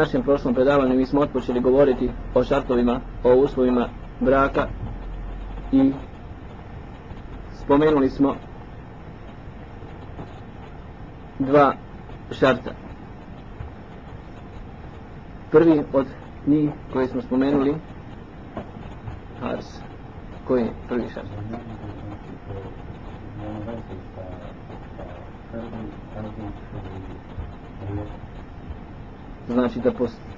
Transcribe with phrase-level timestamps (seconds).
[0.00, 3.88] našem prošlom predavanju mi smo otpočeli govoriti o šartovima, o uslovima
[4.20, 4.66] braka
[5.72, 5.92] i
[7.54, 8.34] spomenuli smo
[11.38, 11.74] dva
[12.30, 12.70] šarta.
[15.50, 16.06] Prvi od
[16.46, 17.74] njih koje smo spomenuli
[19.40, 19.66] Hars.
[20.44, 21.28] Koji je prvi šart?
[29.52, 30.30] znači da postoji...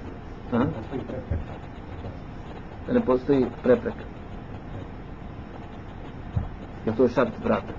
[0.51, 0.65] A?
[2.87, 4.03] Da ne postoji prepreka.
[6.85, 7.73] Jer to je šart braka.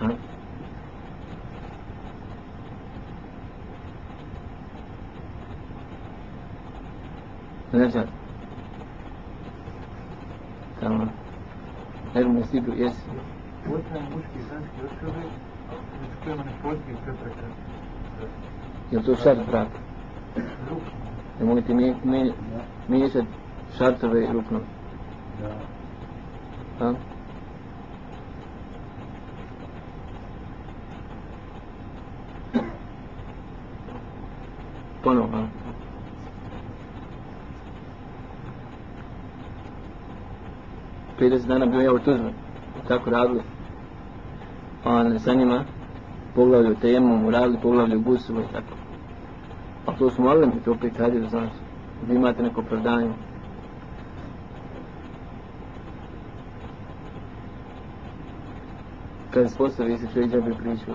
[0.00, 0.08] A?
[7.72, 8.19] Ne znači,
[18.90, 19.68] Je to šart brak?
[21.40, 22.32] Nemojte mi, mi,
[22.88, 23.26] miješati
[23.78, 24.60] šartove i rukno.
[26.78, 26.94] Da.
[35.04, 35.46] Ponovo.
[41.20, 42.30] 50 dana bio ja u Tuzlu.
[42.88, 43.42] Tako radili.
[44.84, 45.64] On sa njima
[46.34, 48.79] poglavlju temu, mu radili poglavlju busu i tako.
[49.86, 51.50] A to smo mogli ti to opet radili, znaš.
[52.08, 53.12] Vi imate neko predanje.
[59.30, 60.92] Kad se postavi se čovjek džabe priču.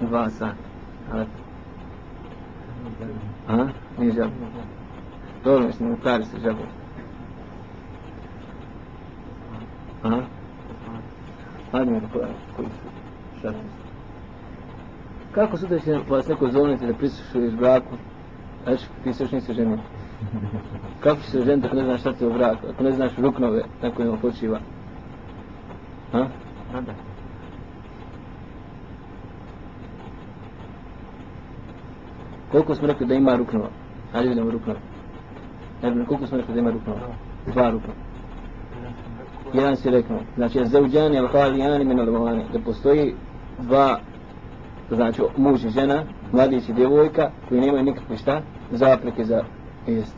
[0.00, 0.54] Dva sata.
[1.12, 1.26] Ali...
[3.48, 3.66] A?
[3.98, 4.30] Nije džabe.
[5.44, 6.64] Dobro mislim, u kari se džabe.
[10.04, 10.20] A?
[11.72, 12.00] Hajde mi
[12.56, 12.88] koji su
[13.42, 13.89] šarti.
[15.34, 17.96] Kako sutra će vas neko zovniti da prisušuješ braku?
[18.64, 19.78] Znaš, ti se još nisi ženio.
[21.00, 22.66] Kako će se ženiti ako ne znaš šta ti je u braku?
[22.74, 24.58] Ako ne znaš ruknove na kojima počiva?
[26.12, 26.26] Ha?
[26.72, 26.92] Nada.
[32.52, 33.68] Koliko smo rekli da ima ruknova?
[34.12, 34.78] Hajde vidimo ruknova.
[35.80, 37.00] Znam, koliko smo rekli da ima ruknova?
[37.46, 38.10] Dva ruknova
[39.52, 42.06] jedan si rekao, znači zauđani al halijani min al
[42.52, 43.14] da postoji
[43.58, 44.00] dva,
[44.96, 46.02] znači muž i žena,
[46.32, 49.44] mladić i djevojka, koji nemaju nikakve šta, zapreke za
[49.86, 50.16] jest.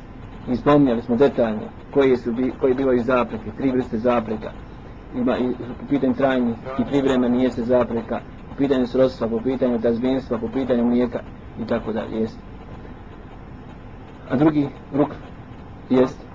[0.49, 1.63] I spomnjali smo detaljno
[1.95, 4.51] koji su bi, koji bivaju zapreke, tri vrste zapreka.
[5.15, 10.39] Ima i po pitanju trajnih i privremeni jeste zapreka, po pitanju srodstva, po pitanju tazbinstva,
[10.39, 11.21] po pitanju mlijeka
[11.61, 12.39] i tako dalje, jest.
[14.31, 15.11] A drugi ruk
[15.91, 16.27] jest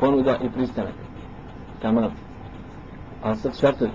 [0.00, 0.94] ponuda i pristanak.
[1.82, 2.10] Tamam.
[3.22, 3.90] A sad šartovi.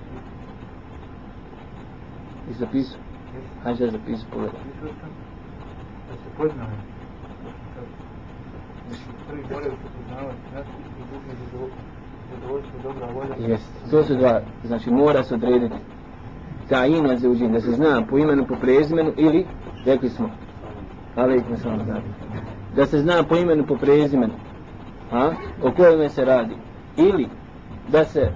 [2.49, 2.97] I zapisu.
[3.63, 4.59] Hajde da zapisu pogledaj.
[6.09, 6.69] Da se poznaju.
[13.39, 15.75] Jest, to su dva, znači mora se odrediti.
[16.69, 19.45] Ta ima za uđenje, da se zna po imenu, po prezimenu ili,
[19.85, 20.29] rekli smo,
[21.15, 22.05] ali ih sam znači,
[22.75, 24.33] da se zna po imenu, po prezimenu,
[25.11, 25.31] a,
[25.63, 26.55] o kojome se radi,
[26.97, 27.27] ili
[27.87, 28.31] da se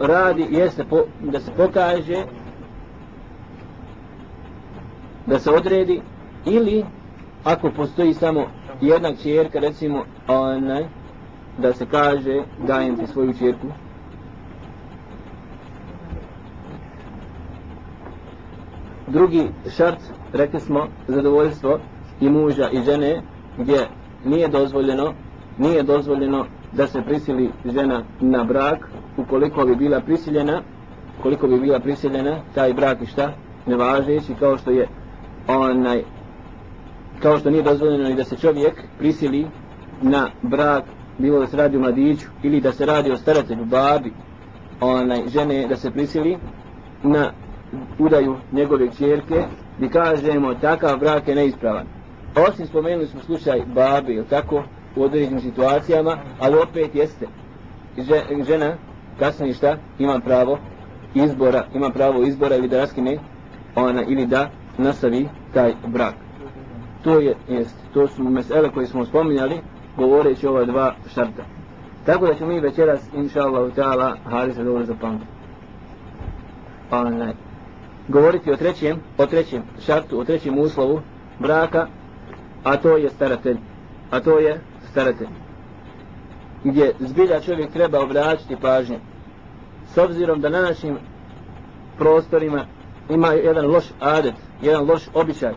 [0.00, 2.24] radi jeste po, da se pokaže
[5.28, 6.00] da se odredi
[6.46, 6.84] ili
[7.44, 8.44] ako postoji samo
[8.80, 10.84] jedna čerka recimo onaj
[11.58, 13.66] da se kaže dajem ti svoju čerku
[19.06, 20.00] drugi šart
[20.32, 21.78] rekli smo zadovoljstvo
[22.20, 23.22] i muža i žene
[23.58, 23.86] gdje
[24.24, 25.14] nije dozvoljeno
[25.58, 28.90] nije dozvoljeno da se prisili žena na brak.
[29.16, 30.62] Ukoliko bi bila prisiljena
[31.22, 33.32] koliko bi bila prisiljena taj brak i šta?
[33.66, 34.88] Nevažeći kao što je
[35.48, 36.02] onaj
[37.22, 39.46] kao što nije dozvoljeno i da se čovjek prisili
[40.02, 40.84] na brak
[41.18, 44.12] bilo da se radi o mladiću ili da se radi o staratelju babi
[44.80, 46.38] onaj žene da se prisili
[47.02, 47.32] na
[47.98, 49.44] udaju njegove čerke
[49.80, 51.86] i kažemo takav brak je neispravan.
[52.48, 54.62] Osim spomenuli smo slučaj babi ili tako
[54.96, 57.26] u određenim situacijama, ali opet jeste.
[58.48, 58.76] Žena
[59.18, 59.76] kasnije šta?
[59.98, 60.58] Ima pravo
[61.14, 63.18] izbora, ima pravo izbora ili da raskine
[63.76, 66.14] ona ili da nastavi taj brak.
[67.04, 69.60] To je jest, to su mesele koje smo spominjali
[69.96, 71.42] govoreći ova dva šarta.
[72.06, 75.30] Tako da ćemo mi večeras inša Allah ta'ala hari se dobro zapamtiti.
[76.90, 77.32] Pa Onaj,
[78.08, 81.00] govoriti o trećem, o trećem šartu, o trećem uslovu
[81.38, 81.86] braka,
[82.64, 83.56] a to je staratelj,
[84.10, 84.60] a to je
[84.90, 85.28] staratelj
[86.64, 88.96] gdje zbilja čovjek treba obraćati pažnju
[89.94, 90.98] s obzirom da na našim
[91.98, 92.64] prostorima
[93.10, 95.54] ima jedan loš adet jedan loš običaj.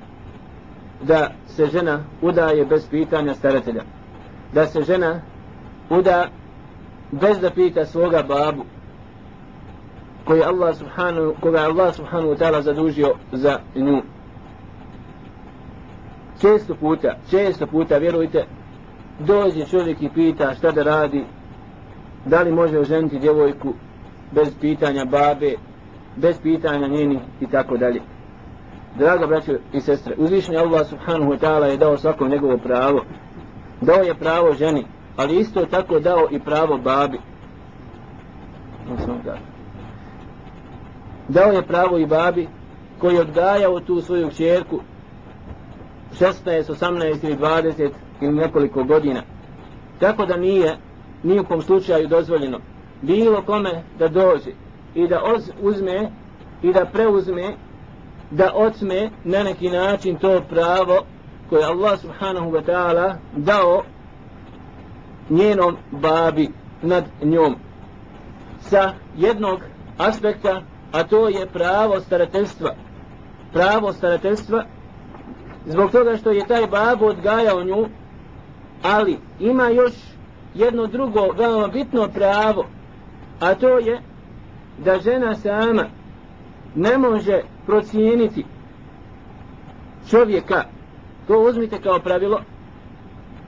[1.01, 3.83] Da se žena udaje bez pitanja staratelja.
[4.53, 5.21] Da se žena
[5.89, 6.27] uda
[7.12, 8.63] bez da pita svoga babu
[10.25, 14.01] koji Allah subhanahu koga Allah subhanahu wa ta'ala zadužio za nju.
[16.42, 18.45] Često puta često puta vjerujte
[19.19, 21.25] dođe čovjek i pita šta da radi
[22.25, 23.74] da li može oženiti djevojku
[24.31, 25.56] bez pitanja babe
[26.15, 28.01] bez pitanja njeni i tako dalje
[28.97, 33.05] draga braćo i sestre uzvišnji Allah subhanahu wa ta'ala je dao svako njegovo pravo.
[33.81, 34.85] Dao je pravo ženi
[35.15, 37.19] ali isto tako dao i pravo babi.
[41.27, 42.47] Dao je pravo i babi
[42.99, 44.79] koji je odgajao tu svoju čerku
[46.19, 47.89] 16, 18 ili 20
[48.21, 49.21] ili nekoliko godina.
[49.99, 50.77] Tako da nije
[51.23, 52.59] nijukom slučaju dozvoljeno
[53.01, 54.51] bilo kome da dođe
[54.95, 55.21] i da
[55.61, 56.11] uzme
[56.61, 57.55] i da preuzme
[58.31, 61.05] da otme na neki način to pravo
[61.49, 63.83] koje Allah subhanahu wa ta'ala dao
[65.29, 66.49] njenom babi
[66.81, 67.55] nad njom.
[68.61, 69.59] Sa jednog
[69.97, 70.61] aspekta
[70.91, 72.75] a to je pravo starateljstva.
[73.53, 74.65] Pravo starateljstva
[75.65, 77.85] zbog toga što je taj babo odgajao nju
[78.83, 79.93] ali ima još
[80.55, 82.65] jedno drugo veoma bitno pravo
[83.39, 84.01] a to je
[84.77, 85.85] da žena sama
[86.75, 88.45] ne može procijeniti
[90.09, 90.63] čovjeka
[91.27, 92.41] to uzmite kao pravilo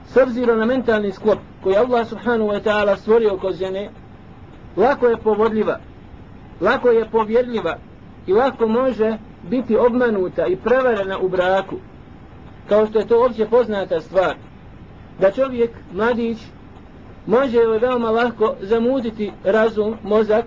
[0.06, 3.90] s obzirom na mentalni sklop koji Allah subhanahu wa ta'ala stvorio kod žene
[4.76, 5.78] lako je povodljiva
[6.60, 7.76] lako je povjerljiva
[8.26, 9.18] i lako može
[9.50, 11.76] biti obmanuta i prevarena u braku.
[12.68, 14.34] Kao što je to opće poznata stvar
[15.20, 16.38] da čovjek, mladić
[17.26, 20.44] može joj veoma lako zamuditi razum, mozak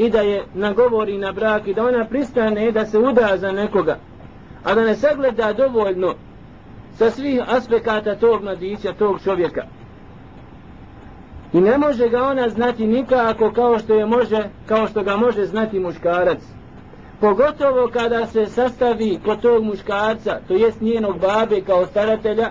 [0.00, 3.98] i da je nagovori na brak i da ona pristane da se uda za nekoga.
[4.64, 6.14] A da ne sagleda dovoljno
[6.94, 9.62] sa svih aspekata tog mladića, tog čovjeka.
[11.52, 15.44] I ne može ga ona znati nikako kao što je može kao što ga može
[15.46, 16.38] znati muškarac.
[17.20, 22.50] Pogotovo kada se sastavi kod tog muškarca to jest njenog babe kao staratelja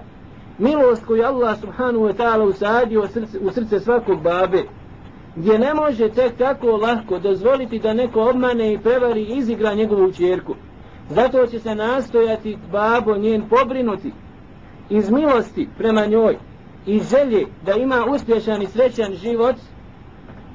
[0.57, 4.63] milost koju Allah subhanahu wa ta'ala usadio u srce, u srce svakog babe
[5.39, 10.12] gdje ne može tek tako lahko dozvoliti da neko obmane i prevari i izigra njegovu
[10.12, 10.56] čjerku
[11.09, 14.12] zato će se nastojati babo njen pobrinuti
[14.89, 16.38] iz milosti prema njoj
[16.86, 19.56] i želje da ima uspješan i srećan život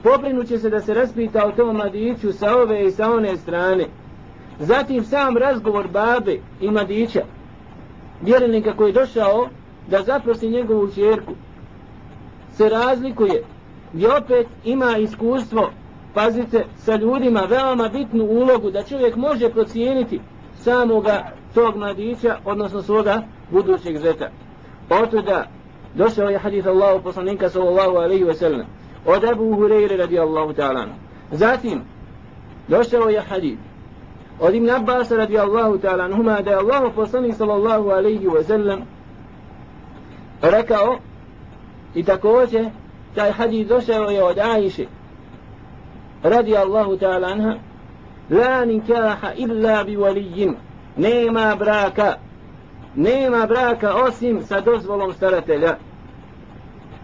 [0.03, 3.85] pobrinuće se da se raspita o tom mladiću sa ove i sa one strane.
[4.59, 7.25] Zatim sam razgovor babe i mladića
[8.23, 9.49] vjerenika koji je došao
[9.91, 11.33] da zaprosi njegovu čerku.
[12.53, 13.45] Se razlikuje
[13.95, 15.71] gdje opet ima iskustvo
[16.15, 20.21] pazite sa ljudima veoma bitnu ulogu da čovjek može procijeniti
[20.55, 24.29] samoga tog mladića odnosno svoga budućeg zeta.
[24.91, 25.47] Otuda
[25.95, 28.67] došao je hadith Allahu poslanika sallallahu alaihi wa sallam
[29.07, 30.87] od Abu Hureyre radijallahu ta'ala
[31.33, 31.83] zatim
[32.69, 33.61] došao je hadith
[34.41, 38.81] od Ibn Abbas radijallahu ta'ala anhuma da je Allahu poslanik sallallahu alaihi wa sallam
[40.43, 40.99] rekao
[41.95, 42.71] i također
[43.15, 44.83] taj hadis došao je od Aisha
[46.23, 47.55] radijallahu ta'ala anha
[48.31, 50.55] la nikaha illa bi walijin
[50.97, 52.15] nema braka
[52.97, 55.77] nema braka osim sa dozvolom staratelja.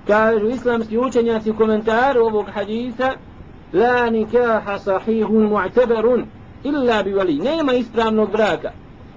[0.06, 3.12] Kažu islamski učenjaci u komentaru ovog hadisa
[3.72, 6.24] la nikaha sahihun mu'tabarun
[6.64, 7.42] illa bi wali.
[7.42, 8.72] Nema ispravnog braka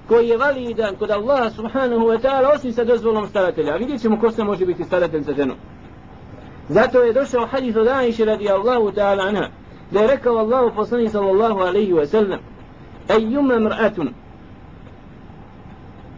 [0.08, 3.75] koji je validan kod Allaha subhanahu wa ta'ala osim sa dozvolom staratelja.
[3.75, 5.53] Vidjet ćemo ko se može biti staratelj za ženu.
[6.69, 9.49] zato je došao hadis od Aisha radijallahu ta'ala anha
[9.90, 12.40] da je rekao Allahu poslani sallallahu alaihi wa sallam
[13.09, 14.09] eyyuma mr'atun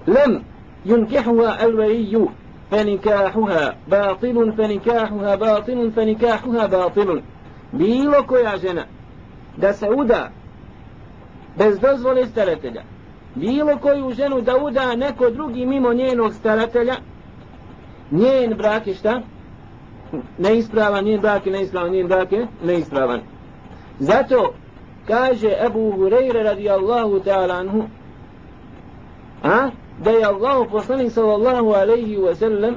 [0.07, 0.43] لم
[0.87, 2.29] ينكحها الولي
[2.71, 7.23] فنكاحها باطل فنكاحها باطل فنكاحها باطل
[7.73, 8.85] bilo koja žena
[9.57, 10.31] da se uda
[11.59, 12.83] bez dozvole staratelja
[13.35, 16.95] bilo koju ženu da uda neko drugi mimo njenog staratelja
[18.11, 19.23] njen brak je šta?
[20.38, 23.20] Neispravan, njen brak je neispravan, njen brak je neispravan
[24.00, 24.54] zato
[25.08, 27.84] kaže Ebu Hureyre radijallahu ta'ala anhu
[29.44, 29.70] a?
[30.04, 32.76] da je Allah poslanik sallallahu alaihi wa sallam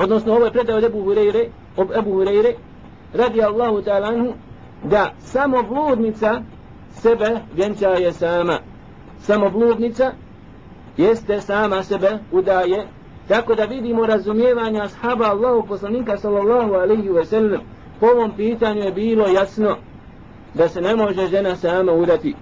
[0.00, 2.54] odnosno ovo je predao od Ebu Hureyre ob Ebu Hureyre
[3.14, 4.32] radijallahu ta'ala anhu
[4.84, 6.42] da samo bludnica
[6.90, 8.58] sebe vjenčaje sama
[9.20, 10.12] samo bludnica
[10.96, 12.86] jeste sama sebe udaje
[13.28, 17.60] tako da vidimo razumijevanje ashaba Allahu poslanika sallallahu alaihi ve sellem.
[18.00, 19.76] po ovom pitanju je bilo jasno
[20.54, 22.34] da se ne može žena sama udati.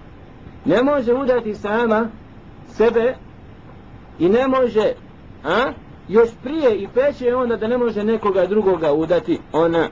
[0.64, 2.08] Ne može udati sama
[2.68, 3.14] sebe
[4.18, 4.92] i ne može
[5.44, 5.72] a,
[6.08, 9.88] još prije i peće onda da ne može nekoga drugoga udati ona.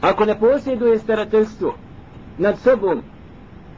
[0.00, 1.74] Ako ne posjeduje starateljstvo
[2.38, 3.02] nad sobom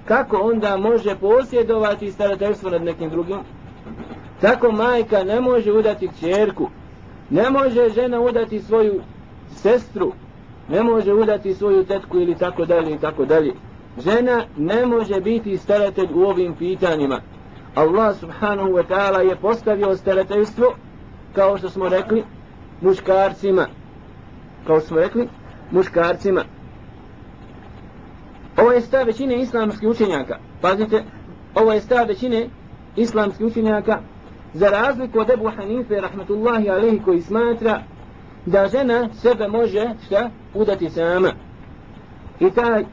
[0.04, 3.38] kako onda može posjedovati starateljstvo nad nekim drugim?
[4.40, 6.68] Tako majka ne može udati čerku
[7.30, 9.00] ne može žena udati svoju
[9.50, 10.12] sestru
[10.70, 13.52] ne može udati svoju tetku ili tako dalje i tako dalje.
[13.98, 17.20] Žena ne može biti staratelj u ovim pitanjima.
[17.74, 20.74] Allah subhanahu wa ta'ala je postavio starateljstvo
[21.34, 22.24] kao što smo rekli
[22.80, 23.66] muškarcima.
[24.66, 25.28] Kao što smo rekli
[25.70, 26.44] muškarcima.
[28.56, 30.38] Ovo je stav većine islamskih učenjaka.
[30.60, 31.04] Pazite
[31.54, 32.48] ovo je stav većine
[32.96, 33.98] islamskih učenjaka
[34.54, 37.82] za razliku od Ebu Hanife rahmatullahi alihi, koji smatra
[38.46, 41.32] da žena sebe može šta udati sama.
[42.40, 42.84] I taj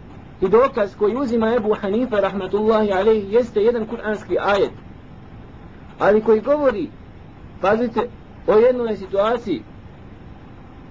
[0.41, 4.71] i dokaz koji uzima Ebu Hanife rahmatullahi alaihi jeste jedan kuranski ajet.
[5.99, 6.89] Ali koji govori
[7.61, 8.09] pazite
[8.47, 9.63] o jednoj situaciji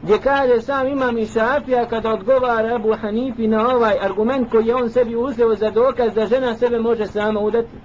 [0.02, 4.74] gdje kaže sam imam i šafija kada odgovara Ebu Hanifi na ovaj argument koji je
[4.74, 7.76] on sebi uzeo za dokaz da žena sebe može sama udati.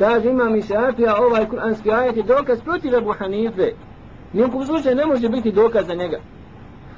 [0.00, 3.72] Kaže imam i šafija ovaj kuranski ajet je dokaz protiv Ebu Hanife
[4.32, 6.20] nijekom slučaju ne može biti dokaz za njega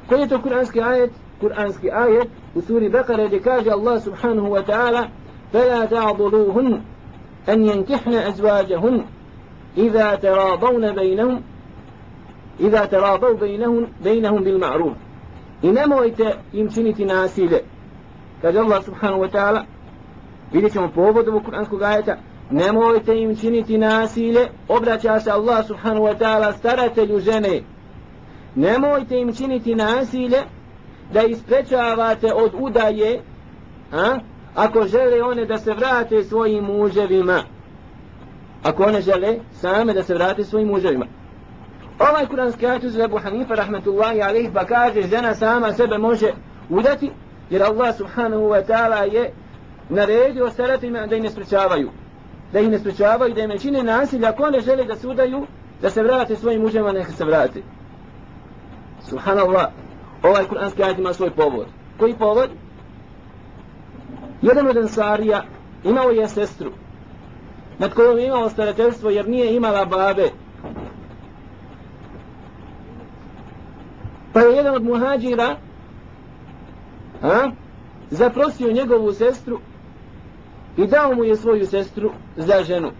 [0.08, 4.62] koji je to kuranski ajet kuranski ajet u suri Bekara gdje kaže Allah subhanahu wa
[4.66, 5.08] ta'ala
[5.52, 6.80] فلا تعضلوهن
[7.48, 9.04] أن ينكحن أزواجهن
[9.76, 11.42] إذا تراضون بينهم
[12.60, 14.96] إذا تراضوا بينهم بينهم بالمعروف
[15.64, 16.10] إنما
[16.54, 17.60] يمشنتي ناسيلة
[18.42, 19.64] kaže Allah subhanahu wa ta'ala
[20.52, 22.16] vidjet ćemo povod ovog kuranskog ajeta
[22.52, 24.48] nemojte im činiti nasilje.
[24.68, 27.62] Obraća se Allah subhanahu wa ta'ala staratelju žene.
[28.54, 30.42] Nemojte im činiti nasilje
[31.12, 33.20] da isprečavate od udaje
[33.92, 34.18] a?
[34.54, 37.42] ako žele one da se vrate svojim muževima.
[38.62, 41.06] Ako one žele same da se vrate svojim muževima.
[41.98, 46.32] Ovaj kuranski ajat uz Abu Hanifa rahmetullahi alaih pa kaže žena sama sebe može
[46.70, 47.10] udati
[47.50, 49.32] jer Allah subhanahu wa ta'ala je
[49.88, 51.90] naredio staratima da ih ne sprečavaju
[52.52, 55.46] da ih ne sprečavaju da im ne čine nasilje ako one žele da se udaju
[55.82, 57.62] da se vrate svojim muževima neka se vrate
[59.08, 59.66] subhanallah
[60.22, 61.66] ovaj kuranski ajet ima svoj povod.
[61.98, 62.50] Koji povod?
[64.42, 65.44] Jedan od Ansarija
[65.84, 66.72] imao je sestru
[67.78, 70.30] nad kojom je imao starateljstvo jer nije imala babe.
[74.32, 75.56] Pa je jedan od muhađira
[77.22, 77.50] a,
[78.10, 79.60] zaprosio njegovu sestru
[80.76, 82.90] i dao mu je svoju sestru za ženu.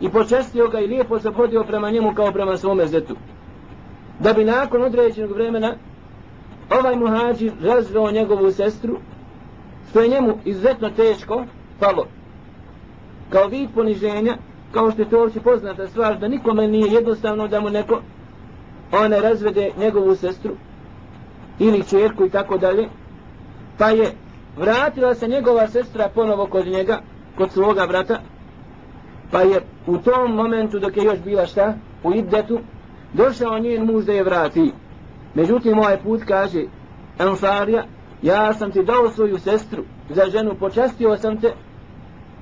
[0.00, 3.16] I počestio ga i lijepo se podio prema njemu kao prema svome zetu.
[4.20, 5.74] Da bi nakon određenog vremena
[6.70, 8.96] ovaj muhađir razveo njegovu sestru,
[9.90, 11.44] što je njemu izuzetno teško
[11.80, 12.06] palo.
[13.30, 14.36] Kao vid poniženja,
[14.72, 18.00] kao što je to uopće poznata stvar, da nikome nije jednostavno da mu neko
[18.92, 20.52] one razvede njegovu sestru
[21.58, 22.88] ili čerku i tako dalje,
[23.78, 24.12] pa je
[24.56, 27.00] vratila se njegova sestra ponovo kod njega,
[27.36, 28.20] kod svoga brata,
[29.30, 32.58] pa je u tom momentu dok je još bila šta, u iddetu,
[33.12, 34.72] došao njen muž da je vrati.
[35.34, 36.64] Međutim, ovaj put kaže
[37.18, 37.84] Ansarija,
[38.22, 41.52] ja sam ti dao svoju sestru za ženu, počastio sam te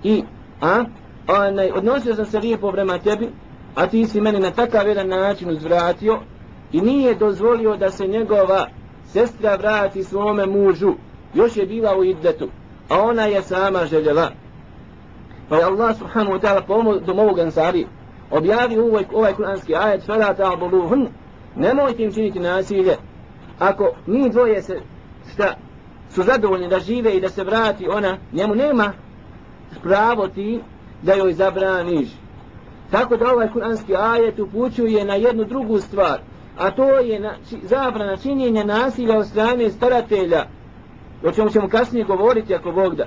[0.02, 0.22] i
[0.60, 0.84] a,
[1.28, 3.28] onaj, odnosio sam se lijepo prema tebi,
[3.74, 6.18] a ti si meni na takav jedan način uzvratio
[6.72, 8.66] i nije dozvolio da se njegova
[9.04, 10.94] sestra vrati svome mužu,
[11.33, 12.49] još je bila u iddetu,
[12.89, 14.31] a ona je sama željela.
[15.49, 17.85] Pa je Allah subhanahu wa ta'ala pomogom ovog Ansari
[18.31, 21.07] objavio ovaj, ovaj kuranski ajet, فَلَا تَعْبُلُوهُنْ
[21.55, 22.95] nemojte im činiti nasilje
[23.59, 24.81] ako mi dvoje se
[25.33, 25.55] šta
[26.09, 28.93] su zadovoljni da žive i da se vrati ona njemu nema
[29.83, 30.61] pravo ti
[31.01, 32.09] da joj zabraniš
[32.91, 36.19] tako da ovaj kuranski ajet upućuje na jednu drugu stvar
[36.57, 40.45] a to je na, či, zabrana činjenja nasilja od strane staratelja
[41.24, 43.06] o čemu ćemo kasnije govoriti ako Bog da.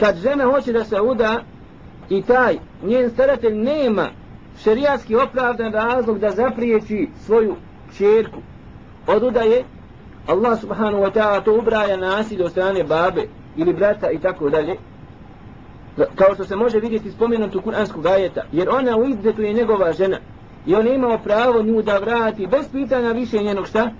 [0.00, 1.42] Kad žena hoće da se uda
[2.10, 4.08] i taj njen staratelj nema
[4.58, 7.56] šerijatski opravdan razlog da zapriječi svoju
[7.96, 8.38] čerku
[9.06, 9.64] od udaje,
[10.26, 13.22] Allah subhanahu wa ta'ala to ubraja nasilje od strane babe
[13.56, 14.76] ili brata i tako dalje,
[16.14, 20.18] kao što se može vidjeti spomenutu kuranskog ajeta, jer ona u izdetu je njegova žena
[20.66, 23.90] i on je imao pravo nju da vrati bez pitanja više njenog šta?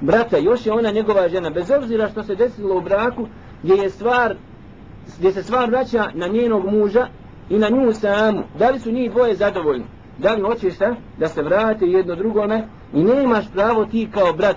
[0.00, 3.26] Brata, još je ona njegova žena, bez obzira što se desilo u braku,
[3.62, 4.36] gdje je stvar,
[5.18, 7.06] gdje se stvar vraća na njenog muža
[7.50, 8.42] i na nju samu.
[8.58, 9.84] Da li su njih dvoje zadovoljni?
[10.22, 10.94] da li hoćeš šta?
[11.18, 14.56] Da se vrate jedno drugome i nemaš pravo ti kao brat,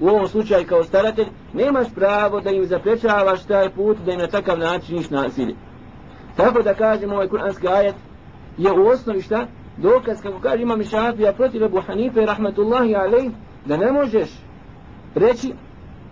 [0.00, 4.26] u ovom slučaju kao staratelj, nemaš pravo da im zaprečavaš taj put, da im na
[4.26, 5.54] takav način niš nasilje.
[6.36, 7.94] Tako da kažem ovaj kuranski ajet,
[8.58, 9.46] je u osnovi šta?
[9.76, 13.30] Dokaz kako kaže imam Šafija protiv Abu Hanife rahmatullahi alej
[13.66, 14.30] da ne možeš
[15.14, 15.52] reći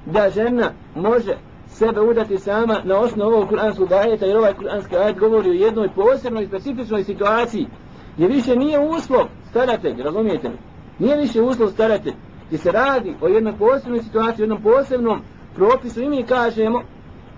[0.06, 5.18] da žena može sebe udati sama na osnovu ovog kuranskog ajeta jer ovaj kuranski ajet
[5.18, 7.66] govori o jednoj posebnoj specifičnoj situaciji
[8.14, 10.58] gdje više nije uslov staratelj, razumijete li?
[10.98, 12.14] Nije više uslov staratelj,
[12.46, 15.20] gdje se radi o jednoj posebnoj situaciji, o jednom posebnom
[15.54, 16.82] propisu i mi kažemo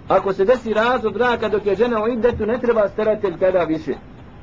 [0.08, 3.92] ako se desi razvod braka dok je žena u idetu ne treba staratelj tada više.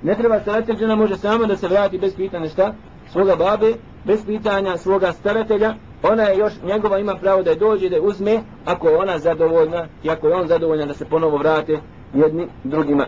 [0.03, 2.73] Ne treba staratelj, žena može sama da se vrati bez pitanja šta?
[3.11, 3.73] Svoga babe,
[4.05, 8.01] bez pitanja svoga staratelja, ona je još, njegova ima pravo da je dođe da je
[8.01, 11.79] uzme, ako je ona zadovoljna i ako je on zadovoljan da se ponovo vrate
[12.13, 13.05] jedni drugima.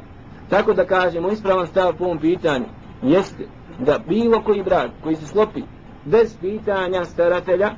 [0.49, 2.65] Tako da kažemo, ispravan stav po ovom pitanju,
[3.01, 3.47] jeste
[3.79, 5.61] da bilo koji brak koji se slopi
[6.05, 7.71] bez pitanja staratelja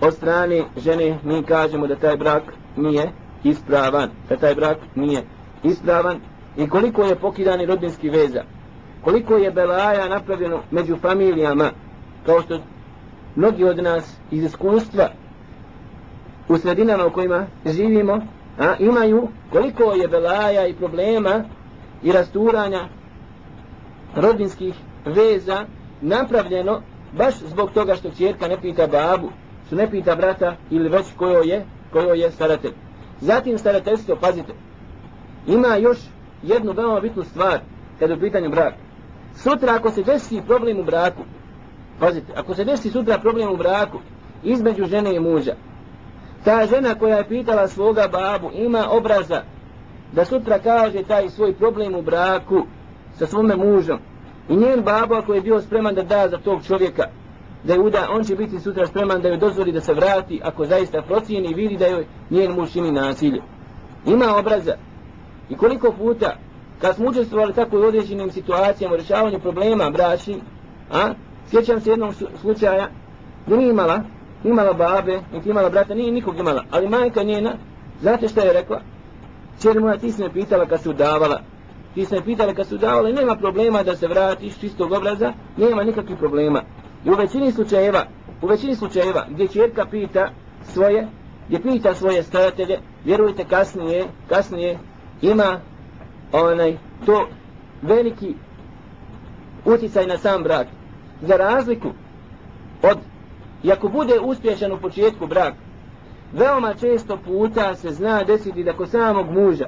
[0.00, 2.42] od strane žene, mi kažemo da taj brak
[2.76, 3.12] nije
[3.44, 5.22] ispravan, da taj brak nije
[5.62, 6.20] ispravan
[6.56, 8.42] i koliko je pokidani rodinski veza,
[9.04, 11.70] koliko je belaja napravljeno među familijama,
[12.26, 12.58] kao što
[13.36, 15.08] mnogi od nas iz iskustva
[16.48, 18.20] u sredinama u kojima živimo,
[18.58, 21.44] a, imaju koliko je belaja i problema
[22.02, 22.88] i rasturanja
[24.14, 24.74] rodinskih
[25.04, 25.64] veza
[26.00, 26.80] napravljeno
[27.12, 29.30] baš zbog toga što čjerka ne pita babu,
[29.66, 32.72] što ne pita brata ili već kojo je, kojo je staratelj.
[33.20, 34.52] Zatim starateljstvo, pazite,
[35.46, 35.98] ima još
[36.42, 37.60] jednu veoma bitnu stvar
[37.98, 38.74] kada je u pitanju brak.
[39.36, 41.22] Sutra ako se desi problem u braku,
[42.00, 43.98] pazite, ako se desi sutra problem u braku
[44.44, 45.54] između žene i muža,
[46.44, 49.42] ta žena koja je pitala svoga babu ima obraza
[50.12, 52.62] da sutra kaže taj svoj problem u braku
[53.14, 53.98] sa svome mužom
[54.48, 57.04] i njen babo ako je bio spreman da da za tog čovjeka
[57.64, 60.66] da je uda, on će biti sutra spreman da joj dozvoli da se vrati ako
[60.66, 63.42] zaista procijeni i vidi da joj njen muž čini nasilje.
[64.06, 64.74] Ima obraza.
[65.50, 66.36] I koliko puta,
[66.80, 70.40] kad smo učestvovali tako u određenim situacijama u rješavanju problema bračnim,
[70.92, 71.14] a,
[71.50, 72.88] sjećam se jednog slučaja,
[73.46, 74.00] gdje nije imala,
[74.44, 77.52] imala babe, niti imala brata, nije nikog imala, ali majka njena,
[78.00, 78.80] znate što je rekla?
[79.62, 81.40] Čer moja, ti si me pitala kad se udavala,
[81.94, 85.32] ti si me pitala kad se udavala i nema problema da se vratiš čistog obraza,
[85.56, 86.62] nema nikakvih problema.
[87.04, 88.06] I u većini slučajeva,
[88.42, 90.30] u većini slučajeva gdje čerka pita
[90.62, 91.08] svoje,
[91.46, 94.78] gdje pita svoje staratelje, vjerujte kasnije, kasnije
[95.22, 95.60] ima
[96.32, 97.28] onaj to
[97.82, 98.34] veliki
[99.64, 100.66] uticaj na sam brak.
[101.22, 101.88] Za razliku
[102.82, 102.98] od,
[103.62, 105.54] i ako bude uspješan u početku brak,
[106.32, 109.66] veoma često puta se zna desiti da kod samog muža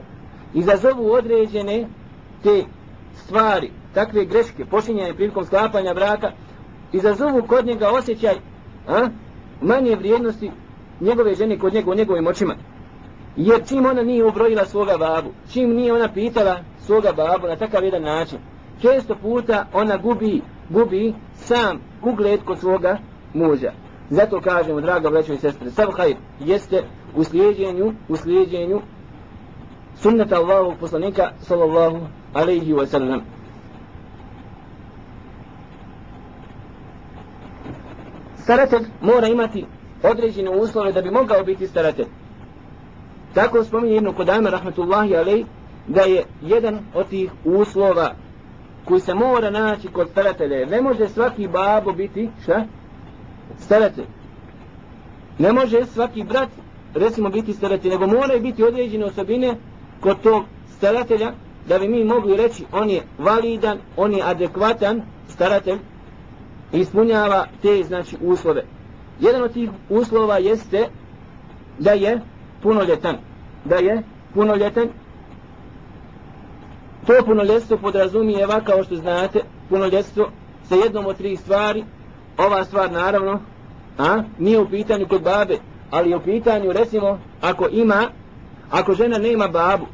[0.55, 1.87] izazovu određene
[2.43, 2.65] te
[3.15, 6.31] stvari, takve greške, počinjene prilikom sklapanja braka,
[6.93, 8.35] izazovu kod njega osjećaj
[8.89, 9.09] a,
[9.63, 10.51] manje vrijednosti
[11.01, 12.55] njegove žene kod njega u njegovim očima.
[13.37, 17.85] Jer čim ona nije ubrojila svoga babu, čim nije ona pitala svoga babu na takav
[17.85, 18.39] jedan način,
[18.81, 22.99] često puta ona gubi, gubi sam ugled kod svoga
[23.35, 23.73] muža.
[24.11, 26.83] Zato kažemo, draga braćo i sestre, sav hajr jeste
[27.17, 28.81] u slijedjenju, u slijedjenju
[29.97, 31.99] sunnata Allahovog poslanika, sallallahu
[32.35, 33.39] alaihi wa sallam.
[38.49, 39.65] staratelj mora imati
[40.03, 42.07] određene uslove da bi mogao biti staratelj.
[43.35, 45.45] Tako spominje Ibn Kodama, rahmetullahi alej,
[45.87, 48.15] da je jedan od tih uslova
[48.89, 50.67] koji se mora naći kod staratelja.
[50.67, 52.65] Ne može svaki babo biti, šta?
[53.59, 54.05] Staratelj.
[55.39, 56.49] Ne može svaki brat,
[56.95, 59.55] recimo, biti staratelj, nego mora biti određene osobine
[60.01, 60.45] kod tog
[60.77, 61.33] staratelja,
[61.69, 65.79] da bi mi mogli reći on je validan, on je adekvatan staratelj,
[66.73, 68.65] ispunjava te znači uslove.
[69.21, 70.89] Jedan od tih uslova jeste
[71.79, 72.21] da je
[72.63, 73.17] punoljetan.
[73.65, 74.03] Da je
[74.35, 74.89] punoljetan.
[77.09, 80.31] To punoljetstvo podrazumijeva, kao što znate, punoljetstvo
[80.69, 81.85] sa jednom od tri stvari.
[82.39, 83.41] Ova stvar, naravno,
[83.99, 85.57] a, nije u pitanju kod babe,
[85.91, 88.09] ali je u pitanju, recimo, ako ima,
[88.71, 89.87] ako žena nema babu,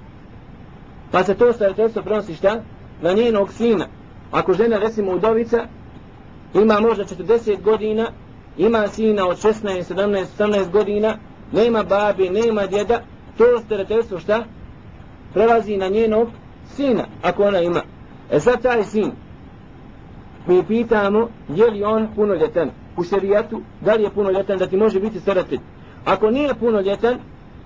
[1.10, 2.62] pa se to starateljstvo prenosi šta?
[3.02, 3.86] Na njenog sina.
[4.32, 5.66] Ako žena, recimo, udovica,
[6.54, 8.06] ima možda 40 godina,
[8.58, 11.16] ima sina od 16, 17, 18 godina,
[11.52, 13.00] nema babe, nema djeda,
[13.38, 14.44] to starateljstvo šta?
[15.32, 16.28] Prelazi na njenog
[16.76, 17.80] sina, ako ona ima.
[18.30, 19.12] E sad taj sin,
[20.46, 25.00] mi pitamo, je li on punoljetan u šerijatu, da li je punoljetan da ti može
[25.00, 25.58] biti staratelj.
[26.04, 27.18] Ako nije punoljetan,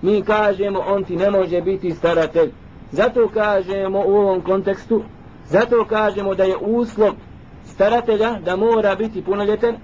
[0.02, 2.50] mi kažemo, on ti ne može biti staratelj.
[2.92, 5.02] Zato kažemo u ovom kontekstu,
[5.46, 7.12] zato kažemo da je uslov
[7.64, 9.76] staratelja da mora biti punoljetan,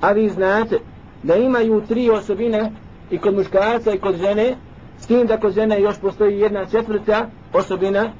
[0.00, 0.78] a vi znate
[1.22, 2.72] da imaju tri osobine
[3.10, 4.56] i kod muškarca i kod žene,
[4.98, 8.12] s tim da kod žene još postoji jedna četvrta osobina,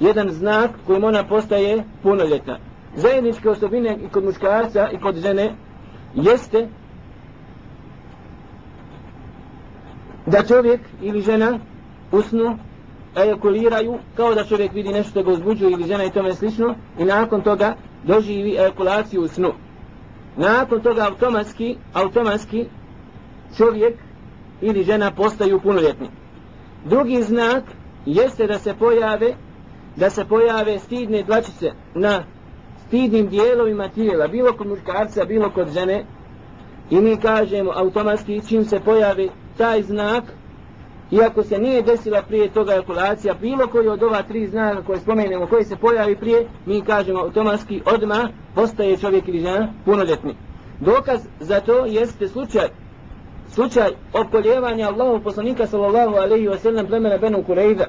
[0.00, 2.58] jedan znak kojim ona postaje punoljetna.
[2.96, 5.54] Zajedničke osobine i kod muškarca i kod žene
[6.14, 6.68] jeste
[10.26, 11.58] da čovjek ili žena
[12.12, 12.58] usnu
[13.16, 17.04] ejakuliraju kao da čovjek vidi nešto što ga uzbuđuje ili žena i tome slično i
[17.04, 17.74] nakon toga
[18.04, 19.52] doživi ejakulaciju u snu.
[20.36, 22.66] Nakon toga automatski, automatski
[23.56, 23.94] čovjek
[24.60, 26.08] ili žena postaju punoljetni.
[26.84, 27.64] Drugi znak
[28.06, 29.34] jeste da se pojave
[29.96, 32.24] da se pojave stidne dlačice na
[32.86, 36.04] stidnim dijelovima tijela, bilo kod muškarca, bilo kod žene,
[36.90, 40.24] i mi kažemo automatski čim se pojavi taj znak,
[41.10, 45.46] iako se nije desila prije toga ejakulacija, bilo koji od ova tri znaka koje spomenemo,
[45.46, 50.34] koji se pojavi prije, mi kažemo automatski odma postaje čovjek ili žena punoljetni.
[50.80, 52.68] Dokaz za to jeste slučaj
[53.48, 57.84] slučaj opoljevanja Allahov poslanika sallallahu alaihi wa sallam plemena Benu Kureyda,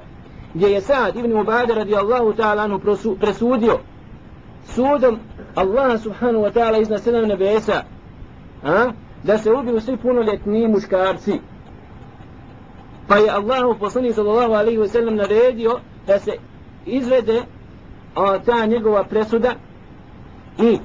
[0.54, 2.80] gdje je Sa'ad ibn Ubade radijallahu ta'ala anu
[3.20, 3.80] presudio
[4.66, 5.20] sudom
[5.56, 7.84] Allah subhanahu wa ta'ala iznad sedam nebesa
[8.64, 8.92] a,
[9.24, 11.40] da se ubiju svi punoljetni muškarci.
[13.08, 16.32] Pa je Allah poslanik sallallahu alaihi wa sallam naredio da se
[16.86, 17.42] izvede
[18.16, 19.54] a, ta njegova presuda
[20.58, 20.78] i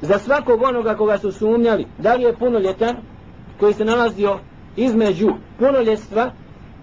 [0.00, 2.96] za svakog onoga koga su sumnjali da li je punoljetan
[3.60, 4.38] koji se nalazio
[4.76, 6.30] između punoljetstva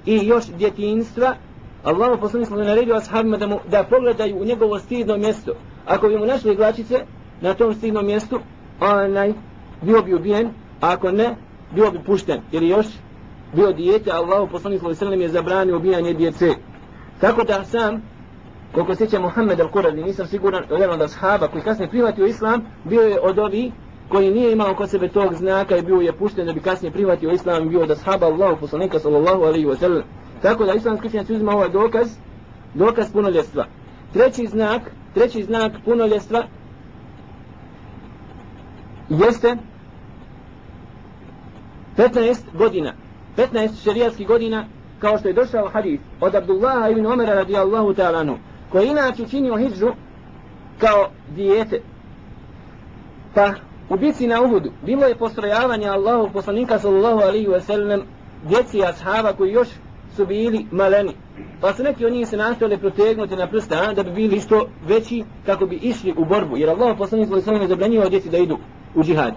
[0.05, 1.35] i još djetinstva
[1.83, 5.51] Allahu poslanik sallallahu naredio ashabima da mu da pogledaju u njegovo stidno mjesto.
[5.85, 7.05] Ako bi mu našli glačice
[7.41, 8.39] na tom stidnom mjestu,
[8.79, 9.33] onaj
[9.81, 10.47] bio bi ubijen,
[10.81, 11.35] a ako ne,
[11.75, 12.41] bio bi pušten.
[12.51, 12.87] Jer još
[13.53, 16.49] bio dijete, Allahu poslanik sallallahu je zabranio ubijanje djece.
[17.19, 18.01] Tako da sam
[18.73, 23.19] koliko sjeća Muhammed al-Quradi, nisam siguran jedan od ashaba koji kasnije prihvatio islam, bio je
[23.21, 23.73] od ovih
[24.09, 27.31] koji nije imao kod sebe tog znaka i bio je pušten da bi kasnije prihvatio
[27.31, 30.03] islam bio od ashaba Allahu poslanika sallallahu alaihi wa sallam.
[30.41, 32.07] Tako da islamski učenjaci uzima ovaj dokaz,
[32.73, 33.65] dokaz punoljestva.
[34.13, 34.81] Treći znak,
[35.13, 36.43] treći znak punoljestva
[39.09, 39.57] jeste
[41.97, 42.93] 15 godina.
[43.37, 44.65] 15 šerijatskih godina
[44.99, 48.35] kao što je došao hadis od Abdullaha ibn Omera radijallahu ta'alanu
[48.71, 49.91] koji inače učinio hijđu
[50.79, 51.81] kao dijete.
[53.33, 53.53] Pa
[53.89, 58.01] u bici na Uhudu bilo je postrojavanje Allahu poslanika sallallahu alaihi wa sallam
[58.43, 59.67] djeci ashaba koji još
[60.21, 61.13] su bili maleni.
[61.61, 65.23] Pa su neki od njih se nastojali protegnuti na prsta da bi bili isto veći
[65.45, 66.57] kako bi išli u borbu.
[66.57, 68.57] Jer Allah poslanik svoj svojim wa zabranio djeci da idu
[68.95, 69.33] u džihad.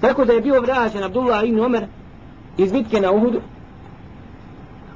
[0.00, 1.86] Tako da je bio vraćen Abdullah ibn Omer
[2.58, 3.40] iz bitke na Uhudu.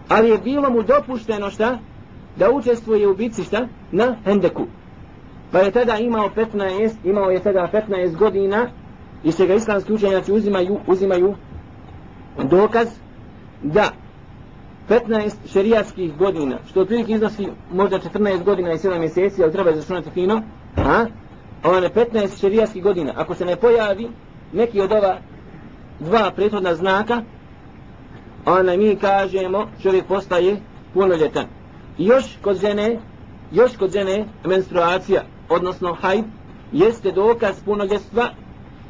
[0.08, 1.78] Ali je bilo mu dopušteno šta?
[2.36, 3.66] Da učestvuje u bitci šta?
[3.92, 4.66] Na Hendeku.
[5.52, 8.70] Pa je tada imao 15, imao je tada 15 godina
[9.24, 11.34] i se ga islamski učenjaci uzimaju, uzimaju
[12.44, 12.88] dokaz
[13.62, 13.92] da
[14.88, 20.10] 15 šerijatskih godina, što otprilike iznosi možda 14 godina i 7 mjeseci, ali treba izračunati
[20.10, 20.42] fino,
[20.76, 21.06] a?
[21.64, 24.08] One 15 šerijatskih godina, ako se ne pojavi
[24.52, 25.18] neki od ova
[26.00, 27.22] dva prethodna znaka,
[28.46, 30.56] ona mi kažemo čovjek postaje
[30.94, 31.46] punoljetan.
[31.98, 33.00] I još kod žene,
[33.52, 36.24] još kod žene menstruacija, odnosno hajb,
[36.72, 38.28] jeste dokaz punoljetstva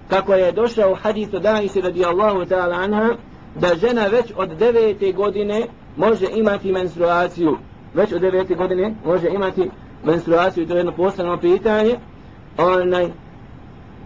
[0.09, 3.17] kako je došao hadis od Aisha radijallahu ta'ala anha
[3.55, 7.57] da žena već od devete godine može imati menstruaciju.
[7.95, 9.71] Već od devete godine može imati
[10.05, 11.97] menstruaciju i to je jedno posebno pitanje.
[12.59, 13.11] Onaj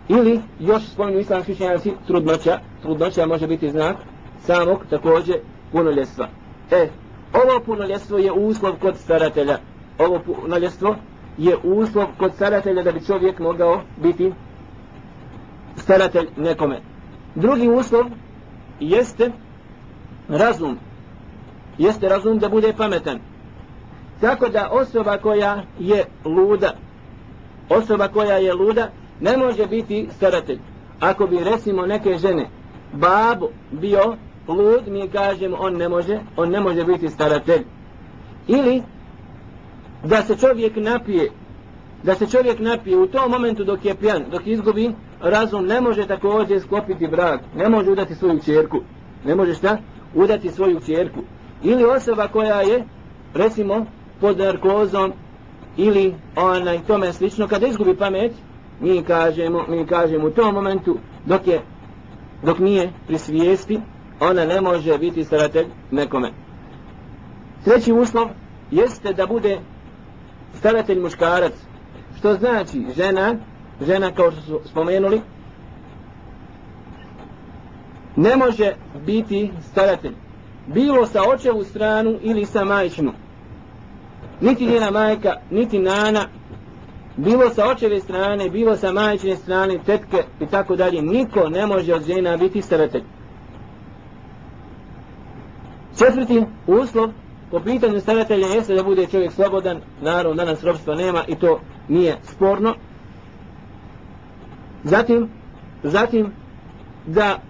[0.08, 2.58] ili još spomenu islamski učenjaci trudnoća.
[2.82, 3.96] Trudnoća može biti znak
[4.40, 5.36] samog također
[5.72, 6.28] punoljestva.
[6.70, 6.88] E,
[7.32, 9.58] ovo punoljestvo je uslov kod staratelja.
[9.98, 10.96] Ovo punoljestvo
[11.38, 14.32] je uslov kod staratelja da bi čovjek mogao biti
[15.76, 16.80] staratelj nekome.
[17.34, 18.04] Drugi uslov
[18.80, 19.30] jeste
[20.28, 20.78] razum.
[21.78, 23.18] Jeste razum da bude pametan.
[24.20, 26.76] Tako da osoba koja je luda,
[27.68, 30.58] osoba koja je luda, ne može biti staratelj.
[31.00, 32.48] Ako bi recimo neke žene,
[32.92, 34.16] babo bio
[34.48, 37.64] lud, mi kažemo on ne može, on ne može biti staratelj.
[38.48, 38.82] Ili
[40.04, 41.30] da se čovjek napije
[42.02, 46.06] da se čovjek napije u tom momentu dok je pijan, dok izgubi razum, ne može
[46.06, 48.80] također sklopiti brak, ne može udati svoju čerku,
[49.24, 49.78] ne može šta?
[50.14, 51.20] Udati svoju čerku.
[51.62, 52.84] Ili osoba koja je,
[53.34, 53.86] recimo,
[54.20, 55.12] pod narkozom,
[55.76, 58.32] ili onaj tome slično, kada izgubi pamet,
[58.80, 61.60] mi kažemo, mi kažemo u tom momentu, dok je,
[62.42, 63.80] dok nije pri svijesti,
[64.20, 66.30] ona ne može biti staratelj nekome.
[67.64, 68.28] Treći uslov
[68.70, 69.58] jeste da bude
[70.58, 71.52] staratelj muškarac,
[72.18, 73.34] što znači žena,
[73.80, 75.20] žena kao što su spomenuli,
[78.16, 78.72] ne može
[79.06, 80.14] biti staratelj.
[80.74, 83.12] Bilo sa očevu stranu ili sa majčinu.
[84.40, 86.26] niti njena majka, niti nana,
[87.16, 91.94] bilo sa očeve strane, bilo sa majčine strane, tetke i tako dalje, niko ne može
[91.94, 93.02] od žena biti staratelj.
[95.98, 97.10] Četvrti uslov
[97.50, 102.16] po pitanju staratelja jeste da bude čovjek slobodan, naravno danas robstva nema i to nije
[102.22, 102.74] sporno.
[104.84, 105.28] Zatim,
[105.82, 106.32] zatim
[107.06, 107.40] da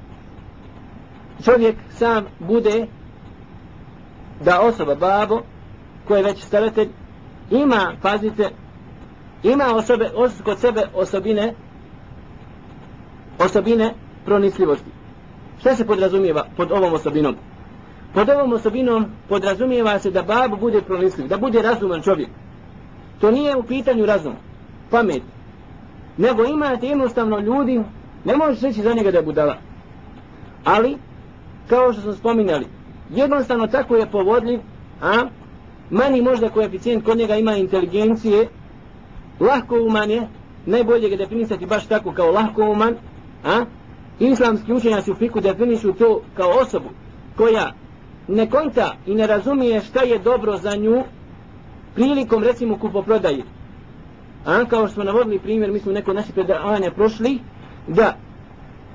[1.44, 2.86] čovjek sam bude
[4.40, 5.40] da osoba, babo,
[6.08, 6.88] ko je već staratelj,
[7.50, 8.50] ima, pazite,
[9.42, 11.54] ima osobe, os, kod sebe osobine,
[13.38, 14.90] osobine pronisljivosti.
[15.60, 17.36] Šta se podrazumijeva pod ovom osobinom?
[18.14, 22.28] Pod ovom osobinom podrazumijeva se da babo bude pronisljiv, da bude razuman čovjek.
[23.20, 24.34] To nije u pitanju razum,
[24.90, 25.22] pamet.
[26.16, 27.80] Nego imate jednostavno ljudi,
[28.24, 29.56] ne možeš reći za njega da je budala.
[30.64, 30.96] Ali,
[31.68, 32.66] kao što smo spominjali,
[33.14, 34.60] jednostavno tako je povodljiv,
[35.02, 35.26] a?
[35.90, 38.48] Mani možda koeficijent kod njega ima inteligencije,
[39.40, 40.28] lahko uman je,
[40.66, 42.94] najbolje ga definisati baš tako kao lahko uman,
[43.44, 43.64] a?
[44.20, 46.88] Islamski učenjaci u fiku definišu to kao osobu
[47.36, 47.72] koja
[48.28, 51.02] ne konta i ne razumije šta je dobro za nju
[51.94, 53.42] prilikom recimo kupoprodaje.
[54.46, 54.64] A?
[54.64, 57.38] Kao što smo navodili primjer, mi smo neko naše predavanja prošli,
[57.88, 58.16] da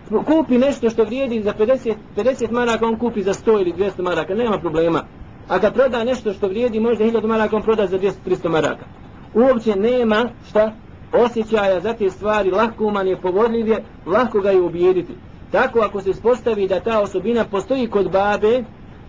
[0.09, 4.35] kupi nešto što vrijedi za 50, 50 maraka, on kupi za 100 ili 200 maraka,
[4.35, 5.03] nema problema.
[5.47, 8.85] A kad proda nešto što vrijedi možda 1000 maraka, on proda za 200-300 maraka.
[9.33, 10.71] Uopće nema šta
[11.13, 15.13] osjećaja za te stvari, lahko uman je, povodljiv je, lahko ga je ubijediti.
[15.51, 18.63] Tako ako se spostavi da ta osobina postoji kod babe,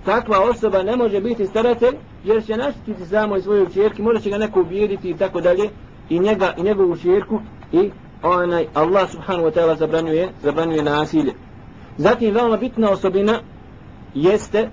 [0.04, 4.30] takva osoba ne može biti staratelj, jer će naštiti samo i svoju čerki, možda će
[4.30, 5.70] ga neko ubijediti i tako dalje,
[6.08, 7.40] i njega i njegovu čerku
[7.72, 7.90] i
[8.22, 11.32] onaj Allah subhanahu wa ta'ala zabranjuje, zabranjuje nasilje.
[11.98, 13.40] Zatim veoma bitna osobina
[14.14, 14.68] jeste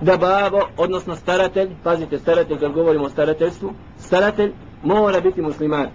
[0.00, 4.52] da babo, odnosno staratelj, pazite staratelj kad govorimo o starateljstvu, staratelj
[4.82, 5.86] mora biti musliman.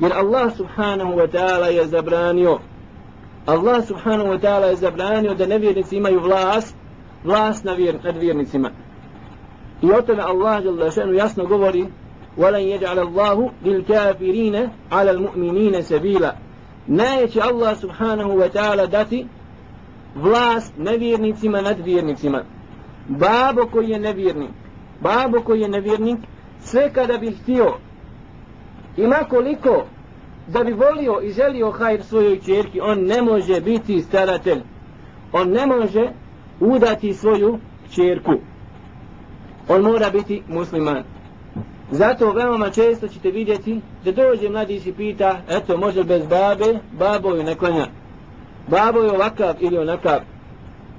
[0.00, 2.58] Jer Allah subhanahu wa ta'ala je zabranio
[3.46, 6.76] Allah subhanahu wa ta'ala je zabranio da nevjernici imaju vlast,
[7.24, 7.76] vlast nad
[8.18, 8.70] vjernicima.
[9.82, 10.62] I o tome Allah
[11.16, 11.86] jasno govori
[12.37, 16.35] ولن يجعل الله للكافرين على المؤمنين سبيلا
[16.87, 19.27] neće Allah subhanahu wa ta'ala dati
[20.15, 22.43] vlast nevjernicima nad vjernicima
[23.07, 24.49] babo koji je nevjernik
[25.01, 26.19] babo koji je nevjernik
[26.59, 27.73] sve kada bi htio
[28.97, 29.85] ima koliko
[30.47, 34.61] da bi volio i želio hajr svojoj čerki on ne može biti staratelj
[35.33, 36.09] on ne može
[36.59, 37.59] udati svoju
[37.91, 38.33] čerku
[39.69, 41.03] on mora biti musliman
[41.90, 47.28] Zato veoma često ćete vidjeti da dođe mladić i pita, eto, može bez babe, babo
[47.28, 47.86] ju ne klanja.
[48.68, 50.20] Babo je ovakav ili onakav.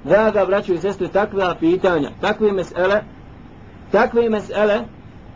[0.04, 3.02] Draga braćo i sestre, takva pitanja, takve mesele,
[3.90, 4.80] takve mesele,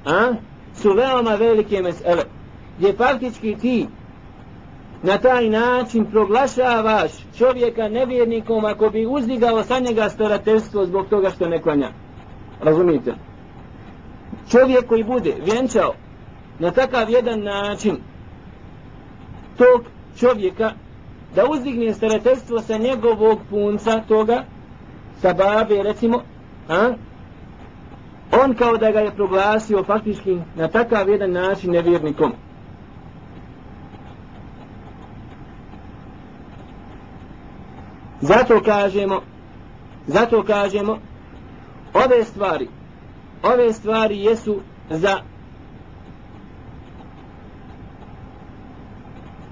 [0.05, 0.33] a,
[0.75, 2.23] su veoma velike mesele,
[2.79, 3.87] gdje faktički ti
[5.03, 11.49] na taj način proglašavaš čovjeka nevjernikom ako bi uzdigao sa njega starateljstvo zbog toga što
[11.49, 11.91] ne klanja.
[12.61, 13.15] Razumite?
[14.51, 15.95] Čovjek koji bude vjenčao
[16.59, 17.97] na takav jedan način
[19.57, 19.85] tog
[20.19, 20.73] čovjeka
[21.35, 24.45] da uzdigne starateljstvo sa njegovog punca toga
[25.23, 26.23] sa babe recimo
[26.69, 26.93] a?
[28.43, 32.33] on kao da ga je proglasio faktički na takav jedan način nevjernikom
[38.21, 39.21] zato kažemo
[40.07, 40.99] zato kažemo
[41.95, 42.69] ove stvari
[43.55, 45.19] ove stvari jesu za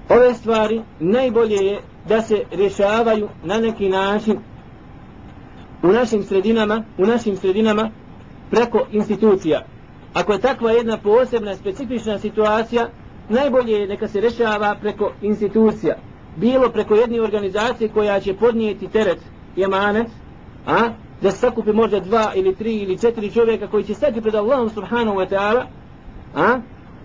[0.09, 1.79] ove stvari najbolje je
[2.09, 4.37] da se rješavaju na neki način
[5.83, 7.91] u našim sredinama u našim sredinama
[8.51, 9.65] preko institucija.
[10.13, 12.89] Ako je takva jedna posebna specifična situacija
[13.29, 15.95] najbolje je neka se rješava preko institucija.
[16.35, 19.19] Bilo preko jedne organizacije koja će podnijeti teret
[19.55, 20.07] jemanet
[20.65, 20.89] a?
[21.25, 24.69] Da se sakupi možda dva ili tri ili četiri čovjeka koji će stati pred Allahom
[24.69, 25.63] subhanahu wa ta'ala
[26.35, 26.59] a?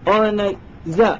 [0.06, 0.54] Onaj
[0.84, 1.16] za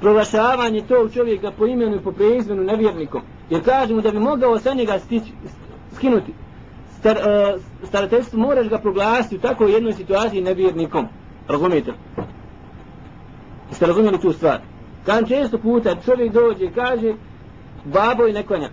[0.00, 3.22] proglašavanje tog čovjeka po imenu i po preizmenu nevjernikom.
[3.50, 5.32] Jer kažemo da bi mogao sa njega stići,
[5.94, 6.32] skinuti.
[6.98, 11.06] Star, uh, starateljstvo moraš ga proglasiti u takvoj jednoj situaciji nevjernikom.
[11.48, 11.92] Razumijete?
[13.70, 14.60] Jeste razumijeli tu stvar?
[15.06, 17.14] Kad često puta čovjek dođe i kaže
[17.84, 18.68] babo i nekonja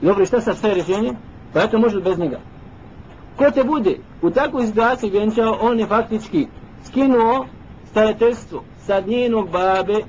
[0.00, 1.12] dobro šta sad sve rješenje?
[1.56, 2.40] Pa eto može bez njega.
[3.36, 6.46] Ko te bude u takvoj situaciji vjenčao, on je faktički
[6.84, 7.46] skinuo
[7.84, 10.00] starateljstvo sa njenog babe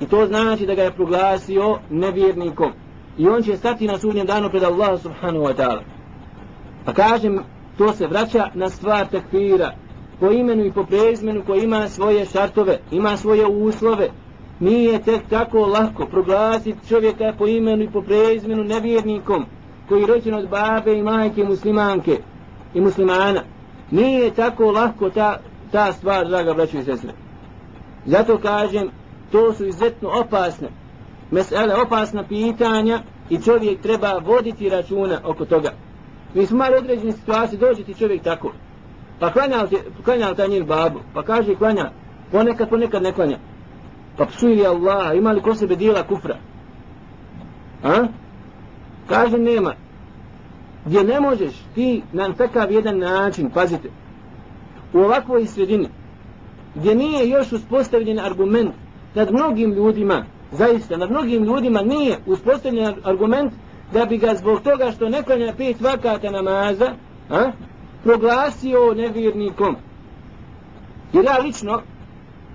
[0.00, 2.72] i to znači da ga je proglasio nevjernikom.
[3.18, 5.80] I on će stati na sudnjem danu pred Allah subhanahu wa ta'ala.
[6.84, 7.38] Pa kažem,
[7.76, 9.72] to se vraća na stvar tekfira.
[10.20, 14.10] po imenu i po prezmenu koji ima svoje šartove, ima svoje uslove.
[14.60, 19.46] Nije tek tako lako proglasiti čovjeka po imenu i po prezmenu nevjernikom
[19.88, 22.18] koji je rođen od babe i majke muslimanke
[22.74, 23.42] i muslimana.
[23.90, 25.38] Nije tako lako ta,
[25.72, 27.12] ta stvar, draga braćo i sestre.
[28.06, 28.90] Zato kažem,
[29.32, 30.68] to su izuzetno opasne
[31.30, 35.72] mesele, opasna pitanja i čovjek treba voditi računa oko toga.
[36.34, 38.52] Mi smo mali određeni situacije, dođe ti čovjek tako,
[39.20, 41.90] pa klanja li, klanja li ta njen babu, pa kaže klanja,
[42.32, 43.38] ponekad, ponekad ne klanja.
[44.16, 46.36] Pa psuje li Allah, ima li ko sebe dijela kufra?
[47.82, 48.06] A?
[49.08, 49.74] Kaže nema.
[50.86, 53.88] Gdje ne možeš ti na takav jedan način, pazite,
[54.92, 55.88] u ovakvoj sredini,
[56.74, 58.74] gdje nije još uspostavljen argument
[59.14, 63.52] nad mnogim ljudima, zaista nad mnogim ljudima nije uspostavljen argument
[63.92, 66.92] da bi ga zbog toga što ne klanja pet vakata namaza
[67.30, 67.50] a,
[68.04, 69.76] proglasio nevjernikom.
[71.12, 71.82] Jer ja lično,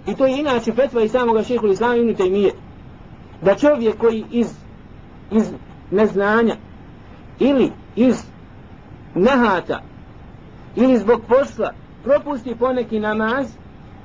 [0.08, 2.52] i to je inače fetva i samoga šehu Islama ibn Taymiye,
[3.42, 4.48] da čovjek koji iz,
[5.32, 5.52] iz
[5.92, 6.56] neznanja
[7.40, 8.24] ili iz
[9.16, 9.82] nehata
[10.76, 13.48] ili zbog posla propusti poneki namaz,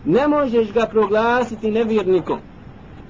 [0.04, 2.38] ne možeš ga proglasiti nevjernikom.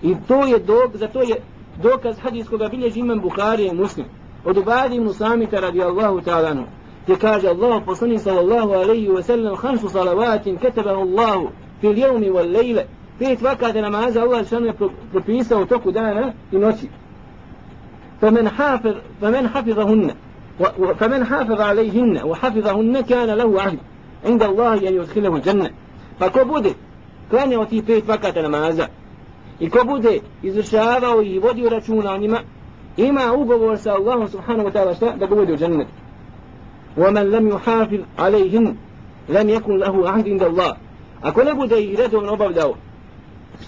[0.03, 1.37] I to je dok, za to je
[1.83, 4.07] dokaz hadijskog bilježi imam Bukhari i Muslim.
[4.45, 6.65] Od Ubadi Musamita Samita radijallahu ta'ala
[7.07, 11.49] Te kaže Allah poslani sallallahu alaihi wa sallam hansu salavatin ketebahu Allahu
[11.81, 12.85] fil jevmi wal lejle.
[13.19, 14.75] Pet vakate namaza Allah što je
[15.11, 16.89] propisao toku dana i noći.
[18.21, 20.15] فمن حافظ فمن حفظهن
[20.99, 23.79] فمن حافظ عليهن وحفظهن كان له عهد
[24.25, 25.71] عند الله أن يدخله الجنة.
[26.21, 26.71] فكبوده
[27.33, 28.89] كان يوتي بيت فقط نمازا
[29.61, 32.45] يكبوده إذا شاهده يبدي رجونا نما
[33.01, 35.87] إما أوبور الله سبحانه وتعالى شاء دقوده الجنة.
[36.97, 38.77] ومن لم يحافظ عليهن
[39.29, 40.77] لم يكن له عهد عند الله.
[41.25, 42.75] أكون أبو ديرته من أبو داو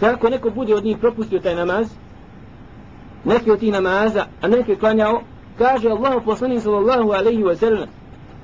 [0.00, 1.86] شاء كونك أبو ديرته يبدي propustio taj
[3.24, 5.22] neke od tih namaza, a neke klanjao,
[5.58, 7.88] kaže Allah poslanik sallallahu alaihi wa sallam,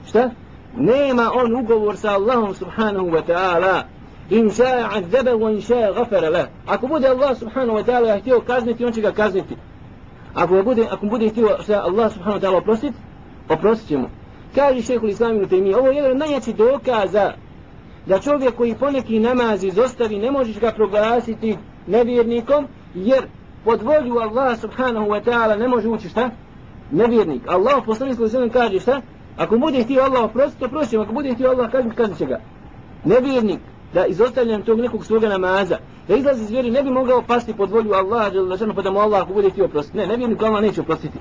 [0.09, 0.31] šta?
[0.77, 3.85] Nema on ugovor sa Allahom subhanahu wa ta'ala,
[4.31, 6.47] in ša'a azzebe wa in ša'a gafara la.
[6.67, 9.57] Ako bude Allah subhanahu wa ta'ala htio kazniti, on će ga kazniti.
[10.35, 12.95] Ako bude, ako bude htio šta Allah subhanahu wa ta'ala oprostit,
[13.49, 14.09] oprostit će mu.
[14.55, 17.33] Kaže šehhul islam ibn Taymi, ovo je jedan najjači dokaza
[18.07, 23.27] da čovjek koji poneki namaz izostavi, ne možeš ga proglasiti nevjernikom, jer
[23.67, 26.31] pod volju Allaha subhanahu wa ta'ala ne može ući šta?
[26.91, 27.43] Nevjernik.
[27.47, 29.01] Allah poslanik sallallahu alejhi kaže šta?
[29.37, 32.41] Ako bude htio Allah oprostiti, oprostit Ako bude htio Allah kazniti, kaznit će ga.
[33.05, 33.61] Nevjernik
[33.95, 37.71] da izostavljam tog nekog svoga namaza, da izlazi iz vjeri, ne bi mogao pasti pod
[37.71, 39.99] volju Allaha, da pa da mu Allah bude htio oprostiti.
[39.99, 41.19] Ne, nevjernik Allah neće oprostiti.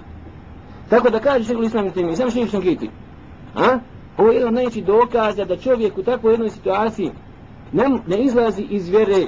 [0.89, 2.89] Tako da kaže šehr islam temi, sam šehr šangiti.
[3.55, 3.79] A?
[4.17, 7.12] Ovo je jedan najveći dokaza da čovjek u takvoj jednoj situaciji
[7.71, 9.27] ne, ne izlazi iz vjere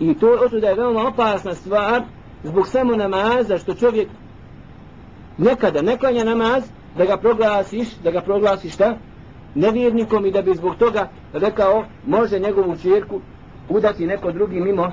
[0.00, 2.02] i to je da je veoma opasna stvar
[2.44, 4.08] zbog samo namaza što čovjek
[5.38, 6.64] nekada ne klanja namaz
[6.98, 8.96] da ga proglasiš, da ga proglasiš šta?
[9.54, 13.20] nevjernikom i da bi zbog toga rekao može njegovu čerku
[13.68, 14.92] udati neko drugi mimo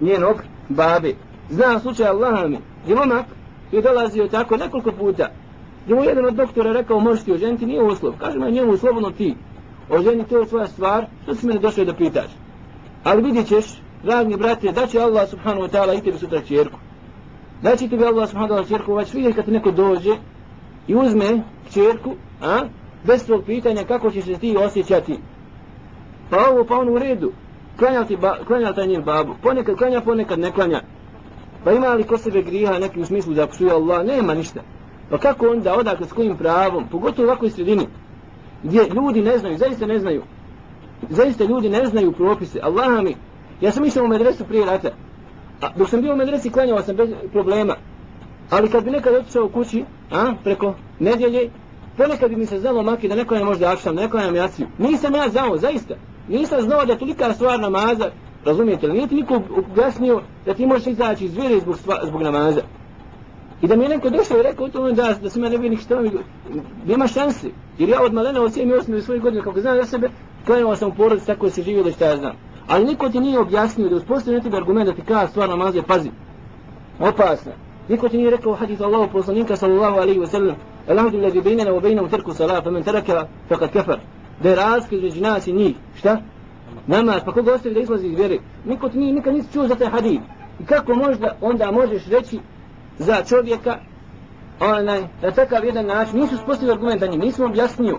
[0.00, 0.36] njenog
[0.68, 1.14] babe.
[1.50, 3.26] Znam slučaj Allaha mi, gdje momak
[3.72, 5.28] je dolazio tako nekoliko puta,
[5.84, 9.10] gdje mu jedan od doktora rekao možeš ti oženiti, nije uslov, kaže mu njemu slobodno
[9.10, 9.34] ti,
[9.90, 12.30] oženi to je tvoja stvar, što si mene došao da pitaš.
[13.04, 13.64] Ali vidit ćeš,
[14.02, 16.78] dragi brate, da će Allah subhanahu wa ta'ala i tebi sutra čerku.
[17.62, 20.10] Da će tebi Allah subhanahu wa ta'ala čerku, već vidjeti kad neko dođe
[20.86, 22.60] i uzme čerku, a,
[23.04, 25.18] bez tog pitanja kako ćeš se ti osjećati.
[26.30, 27.32] Pa ovo pa on u redu.
[27.78, 29.34] Klanja ti ba, klanja taj njen babu.
[29.42, 30.82] Ponekad klanja, ponekad ne klanja.
[31.64, 34.06] Pa ima li ko sebe griha neki u smislu da psuje Allah?
[34.06, 34.60] Nema ništa.
[35.10, 36.88] Pa kako onda odakle s kojim pravom?
[36.90, 37.86] Pogotovo u ovakvoj sredini.
[38.62, 40.22] Gdje ljudi ne znaju, zaista ne znaju.
[41.10, 42.60] Zaista ljudi ne znaju propise.
[42.62, 43.16] Allah mi.
[43.62, 44.90] Ja sam išao u medresu prije rata.
[45.60, 47.76] A dok sam bio u medresi klanjao sam bez problema.
[48.50, 51.50] Ali kad bi nekad otišao u kući, a, preko nedjelje,
[51.96, 54.66] ponekad bi mi se znalo maki da neko je možda akšam, neko je jaciju.
[54.78, 55.94] Nisam ja znao, zaista.
[56.28, 58.10] Nisam znao da je tolika stvar namaza,
[58.44, 62.22] razumijete li, nije ti niko objasnio da ti možeš izaći iz vire zbog, stva, zbog
[62.22, 62.60] namaza.
[63.62, 65.70] I da mi je neko došao i rekao to da, da sam ja ne bi
[65.70, 65.78] mi,
[66.86, 67.48] nema šanse.
[67.78, 70.08] Jer ja od malena od 7 i 8 svojih godina, kako znam za sebe,
[70.46, 72.51] klanjao sam u porodici tako se živio da šta ja znam.
[72.72, 75.82] Ali niko ti nije objasnio da uspostavio neki argument da ti kaže stvar namaz je
[75.82, 76.10] pazi.
[77.00, 77.52] Opasna.
[77.88, 80.56] Niko ti nije rekao hadis Allahu poslanika sallallahu alejhi ve sellem,
[80.88, 84.00] "Elamdu allazi bainana wa bainahu tarku salat, faman taraka faqad kafar."
[84.42, 86.20] Da razlika između nas i njih, šta?
[86.86, 88.38] Namaz, pa koga ostavi da izlazi iz vjere?
[88.64, 90.20] Niko ti nije nikad nisi čuo za taj hadis.
[90.60, 92.40] I kako možda onda možeš reći
[92.98, 93.76] za čovjeka
[94.60, 97.98] onaj, na takav jedan način, nisu spostavili argument da njim, nismo objasnio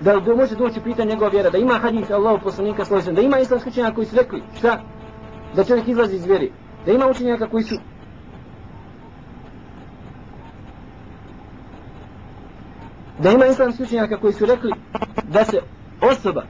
[0.00, 3.38] da do, može doći pitanje njegova vjera, da ima hadis Allahu poslanika složen, da ima
[3.38, 4.80] islamski učenjaka koji su rekli, šta?
[5.54, 6.52] Da čovjek izlazi iz vjeri.
[6.86, 7.76] Da ima učenjaka koji su
[13.18, 14.72] da ima islamski učenjaka koji su rekli
[15.28, 15.60] da se
[16.00, 16.42] osoba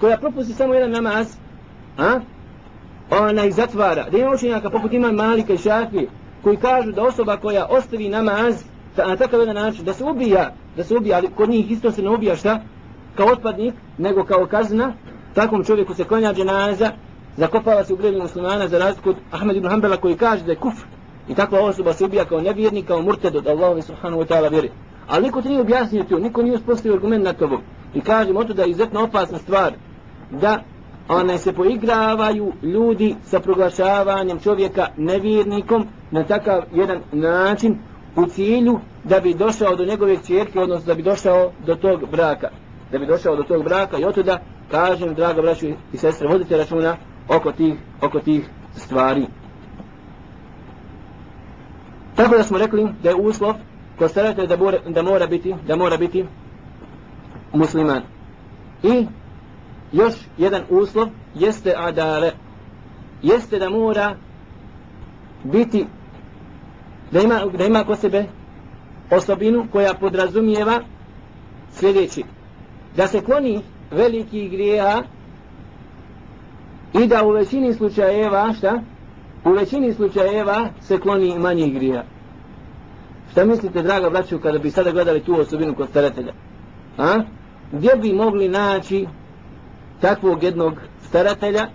[0.00, 1.36] koja propusti samo jedan namaz,
[1.98, 2.20] a?
[3.10, 4.10] ona ih zatvara.
[4.10, 6.06] Da ima učenjaka poput ima Malika i Šafi
[6.42, 8.64] koji kažu da osoba koja ostavi namaz
[8.96, 12.02] na takav jedan način, da se ubija, da se ubija, ali kod njih isto se
[12.02, 12.60] ne ubija šta?
[13.16, 14.92] Kao otpadnik, nego kao kazna,
[15.34, 16.90] takvom čovjeku se klanja dženaza,
[17.36, 20.58] zakopava se u grebi muslimana za razliku od Ahmed ibn Hanbala koji kaže da je
[20.58, 20.84] kufr.
[21.28, 24.70] I takva osoba se ubija kao nevjernik, kao murted od Allahove subhanahu wa ta'ala vjeri.
[25.08, 27.60] Ali niko ti nije objasnio to, niko nije uspostavio argument na to.
[27.94, 29.72] I kažem, oto da je izuzetno opasna stvar
[30.30, 30.62] da
[31.08, 37.78] one se poigravaju ljudi sa proglašavanjem čovjeka nevjernikom na takav jedan način
[38.16, 42.48] u cilju da bi došao do njegove čerke, odnosno da bi došao do tog braka.
[42.92, 46.96] Da bi došao do tog braka i otuda kažem, draga braću i sestre, vodite računa
[47.28, 49.26] oko tih, oko tih stvari.
[52.16, 53.54] Tako da smo rekli da je uslov
[53.98, 56.24] ko starate da mora, da mora biti da mora biti
[57.52, 58.02] musliman.
[58.82, 59.06] I
[59.92, 62.32] još jedan uslov jeste adale.
[63.22, 64.16] Jeste da mora
[65.44, 65.86] biti
[67.10, 68.24] da ima, da ima ko sebe
[69.10, 70.80] osobinu koja podrazumijeva
[71.72, 72.24] sljedeći.
[72.96, 75.02] Da se kloni veliki grijeha
[76.92, 78.82] i da u većini slučajeva, šta?
[79.44, 82.02] U većini slučajeva se kloni manjih grijeha.
[83.30, 86.32] Šta mislite, draga braću, kada bi sada gledali tu osobinu kod staratelja?
[86.98, 87.20] A?
[87.72, 89.06] Gdje bi mogli naći
[90.00, 91.68] takvog jednog staratelja?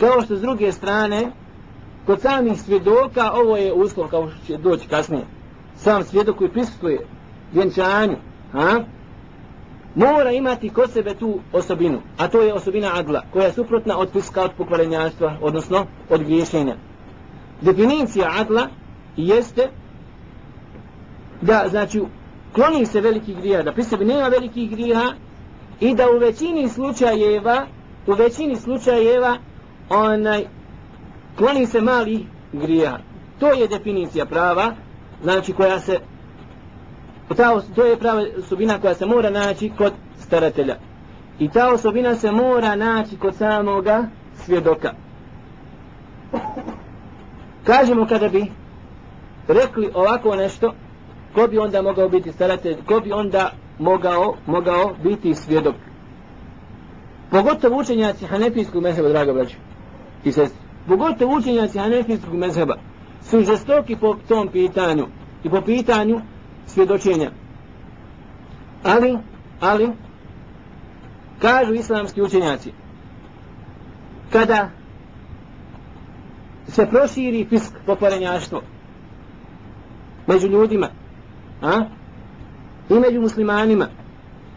[0.00, 1.30] Kao što s druge strane,
[2.06, 5.24] kod samih svjedoka, ovo je uslov kao što će doći kasnije.
[5.76, 7.06] Sam svjedok koji prisutuje
[7.52, 8.16] vjenčanju,
[8.52, 8.80] a?
[9.94, 14.08] Mora imati kod sebe tu osobinu, a to je osobina adla, koja je suprotna od
[14.12, 16.76] piska od pokvarenjaštva, odnosno od griješenja.
[17.60, 18.68] Definicija adla
[19.16, 19.68] jeste
[21.40, 22.02] da znači
[22.54, 25.12] kloni se veliki grija, da pri sebi nema velikih grija
[25.80, 27.66] i da u većini slučajeva
[28.06, 29.38] u većini slučajeva
[29.88, 30.44] onaj
[31.38, 32.98] kloni se mali grija.
[33.38, 34.74] To je definicija prava,
[35.22, 35.98] znači koja se
[37.34, 40.76] ta, to je prava osobina koja se mora naći kod staratelja.
[41.38, 44.04] I ta osobina se mora naći kod samoga
[44.34, 44.92] svjedoka.
[47.64, 48.46] Kažemo kada bi
[49.48, 50.74] rekli ovako nešto,
[51.34, 55.74] ko bi onda mogao biti staratelj, ko bi onda mogao, mogao biti svjedok.
[57.30, 59.56] Pogotovo učenjaci hanefijskog mezheba, draga braća
[60.24, 60.60] i sestri.
[60.88, 62.76] Pogotovo učenjaci hanefijskog mezheba
[63.22, 65.06] su žestoki po tom pitanju
[65.44, 66.20] i po pitanju
[66.66, 67.30] svjedočenja.
[68.84, 69.18] Ali,
[69.60, 69.88] ali,
[71.38, 72.72] kažu islamski učenjaci,
[74.32, 74.70] kada
[76.68, 78.62] se proširi fisk pokvarenjaštvo
[80.26, 80.88] među ljudima,
[81.62, 81.84] a?
[82.90, 83.86] i među muslimanima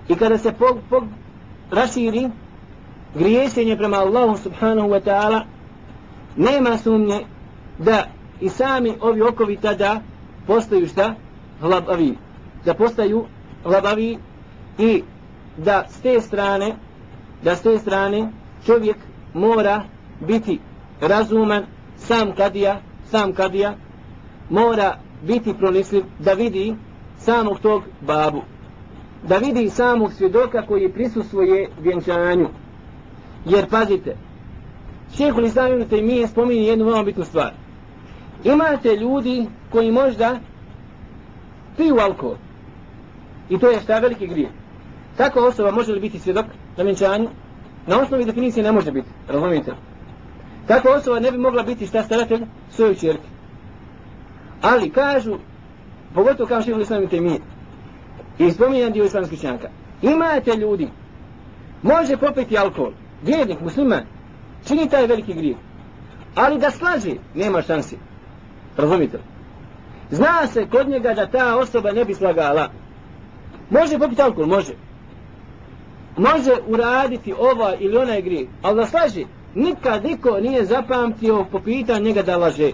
[0.10, 1.04] i kada se pog, pog,
[1.72, 2.30] raširi
[3.16, 5.42] griješenje prema Allahu subhanahu wa ta'ala
[6.36, 7.26] nema sumnje
[7.78, 8.06] da
[8.42, 10.02] i sami ovi okovi tada
[10.48, 11.16] postaju šta?
[11.62, 12.18] Hlabavi
[12.66, 13.26] da postaju
[13.64, 14.18] hlabavi
[14.78, 15.04] i
[15.58, 16.76] da s te strane
[17.44, 18.32] da s te strane
[18.66, 18.98] čovjek
[19.34, 19.84] mora
[20.20, 20.60] biti
[21.02, 21.66] razuman
[21.98, 23.76] sam kadija sam kadija
[24.50, 24.98] mora
[25.28, 26.76] biti pronisliv da vidi
[27.18, 28.42] samog tog babu.
[29.28, 32.48] Da vidi samog svjedoka koji prisustvuje vjenčanju.
[33.46, 34.16] Jer pazite,
[35.18, 37.52] šehu li stavim te mi je spominje jednu veoma bitnu stvar.
[38.44, 40.40] Imate ljudi koji možda
[41.78, 42.38] piju alkohol.
[43.50, 44.50] I to je šta veliki grije.
[45.18, 46.46] Takva osoba može li biti svjedok
[46.78, 47.30] na vjenčanju?
[47.88, 49.08] Na osnovi definicije ne može biti.
[49.28, 49.74] razumijete?
[50.68, 53.28] Takva osoba ne bi mogla biti šta staratelj svojoj čerke.
[54.62, 55.38] Ali kažu
[56.14, 57.40] pogotovo kao šeho islam i temije.
[58.40, 59.70] I spominjan dio islamskih čanka.
[60.02, 60.88] Imate ljudi,
[61.82, 62.92] može popiti alkohol,
[63.24, 64.04] vjernik, musliman,
[64.68, 65.58] čini taj veliki grijeh.
[66.36, 67.98] Ali da slaži, nema šansi.
[68.78, 69.20] Razumite?
[70.12, 72.70] Zna se kod njega da ta osoba ne bi slagala.
[73.70, 74.74] Može popiti alkohol, može.
[76.18, 79.26] Može uraditi ova ili onaj grijeh, ali da slaži,
[79.56, 82.72] nikad niko nije zapamtio po pitanju njega da laže.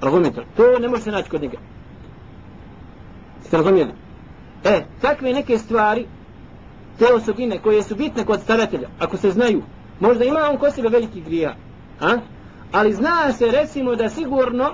[0.00, 0.42] Razumijete?
[0.56, 1.58] To ne može se naći kod njega.
[3.44, 3.92] Ste razumijeli?
[4.64, 6.06] E, takve neke stvari,
[6.98, 9.62] te osobine koje su bitne kod staratelja, ako se znaju,
[10.00, 11.56] možda ima on kod sebe veliki grija,
[12.00, 12.16] a?
[12.72, 14.70] ali zna se recimo da sigurno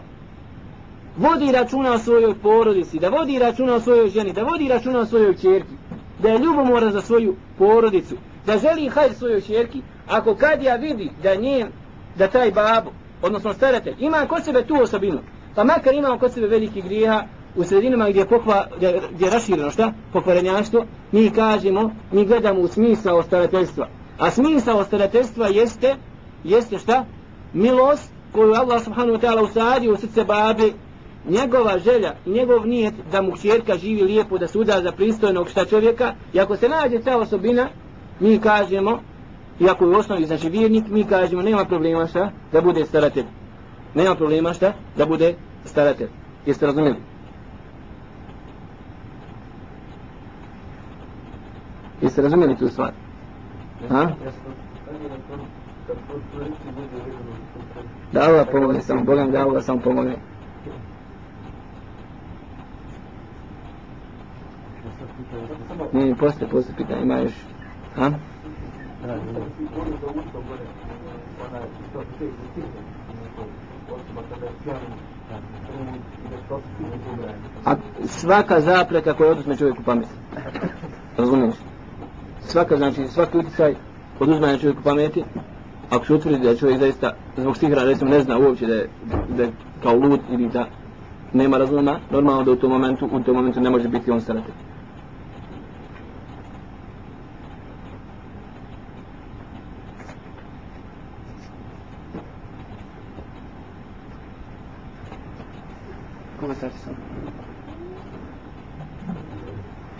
[1.17, 5.07] vodi računa o svojoj porodici, da vodi računa o svojoj ženi, da vodi računa o
[5.07, 5.75] svojoj čerki.
[6.19, 11.11] da je ljubomora za svoju porodicu, da želi hajr svojoj čerki, ako kad ja vidi
[11.23, 11.69] da njen,
[12.17, 12.91] da taj babo,
[13.23, 15.19] odnosno staratelj, ima kod sebe tu osobinu,
[15.55, 17.25] pa makar imao kod sebe veliki grijeha,
[17.57, 19.93] u sredinama gdje pokva, gdje, gdje je rašireno šta?
[20.13, 23.89] Pokvarenjaštvo, mi kažemo, mi gledamo u smisao starateljstva.
[24.19, 25.97] A smisao starateljstva jeste,
[26.45, 27.05] jeste šta?
[27.53, 30.73] Milost koju Allah subhanahu wa ta'ala usadi u srce babe,
[31.29, 35.49] njegova želja i njegov nijet da mu čerka živi lijepo, da se uda za pristojnog
[35.49, 37.69] šta čovjeka, i ako se nađe ta osobina,
[38.21, 39.01] mi kažemo,
[39.61, 43.25] i ako je u osnovi znači vjernik, mi kažemo, nema problema šta da bude staratelj.
[43.95, 46.09] Nema problema šta da bude staratelj.
[46.47, 46.99] Jeste razumijeli?
[52.03, 52.93] Jeste razumijeli tu stvar?
[53.89, 54.11] Ha?
[58.13, 60.32] Da Allah pomogne samo, Bogam da Allah samo pomogne.
[65.93, 67.33] Ne, ne, posle, posle pitanje, ima još.
[67.95, 68.11] Ha?
[77.65, 77.75] A
[78.05, 80.09] svaka zapreka koja oduzme čovjeku pamet.
[81.17, 81.55] Razumiješ?
[82.41, 83.75] Svaka, znači, svaki utjecaj
[84.21, 85.25] oduzmanja čovjeku pameti,
[85.91, 88.89] ako se utvrdi da čovjek zaista zbog sihra, recimo, ne zna uopće da je,
[89.37, 89.53] da je
[89.83, 90.67] kao lud ili da
[91.33, 94.55] nema razuma, normalno da u tom momentu, u tom momentu ne može biti on staratelj.
[106.63, 106.95] Komentar sam.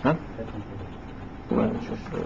[0.03, 0.15] Ha?
[1.87, 2.17] Ću što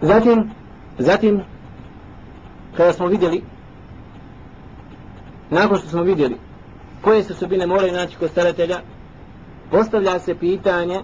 [0.00, 0.50] Zatim,
[0.98, 1.40] zatim,
[2.76, 3.42] kada smo vidjeli,
[5.50, 6.36] nakon što smo vidjeli
[7.02, 8.80] koje se osobine moraju naći kod staratelja,
[9.70, 11.00] postavlja se pitanje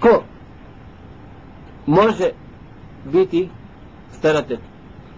[0.00, 0.22] ko
[1.86, 2.30] može
[3.04, 3.48] biti
[4.12, 4.58] staratelj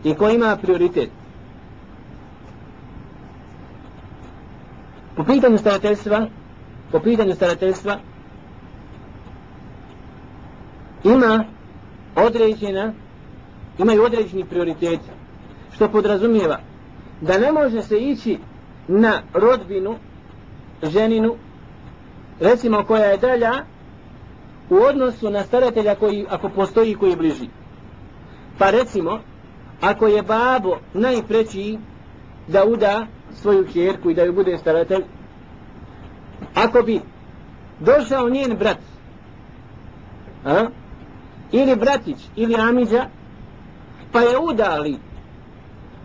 [0.04, 1.10] i ko ima prioritet.
[5.16, 6.26] Po pitanju starateljstva,
[6.92, 7.98] po pitanju starateljstva,
[11.04, 11.44] ima
[12.16, 12.92] određena,
[13.78, 15.00] imaju određeni prioritet,
[15.74, 16.58] što podrazumijeva
[17.20, 18.38] da ne može se ići
[18.88, 19.96] na rodbinu,
[20.82, 21.36] ženinu,
[22.40, 23.52] recimo koja je dalja,
[24.70, 27.61] u odnosu na staratelja koji, ako postoji koji je bliži.
[28.58, 29.18] Pa recimo,
[29.80, 31.78] ako je babo najpreći
[32.48, 35.04] da uda svoju kjerku i da ju bude staratelj,
[36.54, 37.00] ako bi
[37.80, 38.78] došao njen brat,
[40.44, 40.66] a,
[41.52, 43.06] ili bratić ili amiđa
[44.12, 44.96] pa je udali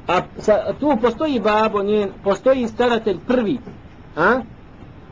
[0.08, 3.58] a sa, tu postoji babo njen postoji staratelj prvi
[4.16, 4.42] a?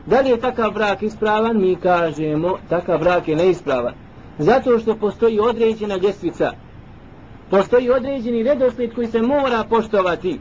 [0.06, 1.60] Da li je takav brak ispravan?
[1.60, 3.94] Mi kažemo takav brak je neispravan.
[4.38, 6.52] Zato što postoji određena ljestvica
[7.50, 10.40] postoji određeni redoslijed koji se mora poštovati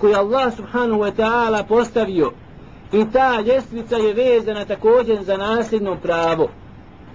[0.00, 2.32] koji Allah subhanahu wa ta'ala postavio.
[2.92, 6.48] I ta ljestvica je vezana također za nasljedno pravo.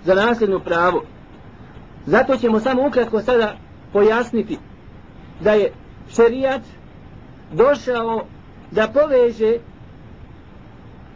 [0.06, 1.04] Za nasljedno pravo.
[2.06, 3.56] Zato ćemo samo ukratko sada
[3.94, 4.58] pojasniti
[5.40, 5.72] da je
[6.16, 6.62] šerijat
[7.54, 8.26] došao
[8.72, 9.58] da poveže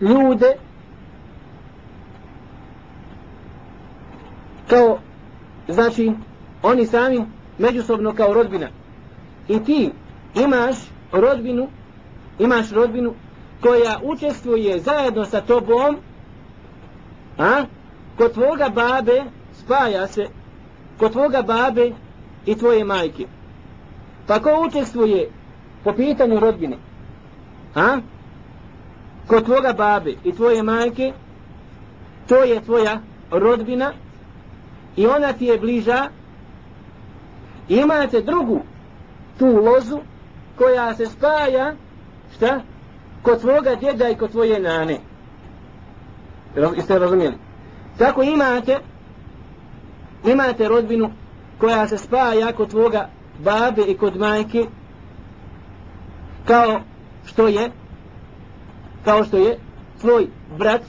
[0.02, 0.54] ljude
[4.70, 5.00] kao
[5.68, 6.12] znači
[6.64, 7.26] oni sami
[7.58, 8.68] međusobno kao rodbina
[9.48, 9.92] i ti
[10.36, 10.76] imaš
[11.12, 11.68] rodbinu
[12.40, 13.14] imaš rodbinu
[13.62, 15.98] koja učestvuje zajedno sa tobom
[17.38, 17.66] a
[18.18, 19.24] kod tvoga babe
[19.54, 20.28] spaja se
[20.98, 21.92] kod tvoga babe
[22.46, 23.26] i tvoje majke.
[24.28, 25.30] Pa ko učestvuje
[25.84, 26.78] po pitanju rodbine?
[27.76, 27.98] A?
[29.28, 31.14] Kod tvoga babe i tvoje majke,
[32.28, 33.02] to je tvoja
[33.32, 33.94] rodbina
[34.96, 36.10] i ona ti je bliža.
[37.70, 38.60] Imate drugu
[39.40, 40.00] tu lozu
[40.58, 41.76] koja se spaja,
[42.36, 42.62] šta?
[43.22, 45.00] Kod tvoga djeda i kod tvoje nane.
[46.76, 47.36] Jeste razumijeli?
[47.98, 48.80] Tako imate
[50.26, 51.12] imate rodbinu
[51.58, 53.10] koja se spaja kod tvoga
[53.40, 54.66] babe i kod majke
[56.46, 56.82] kao
[57.26, 57.72] što je
[59.06, 59.60] kao što je
[60.02, 60.82] tvoj brat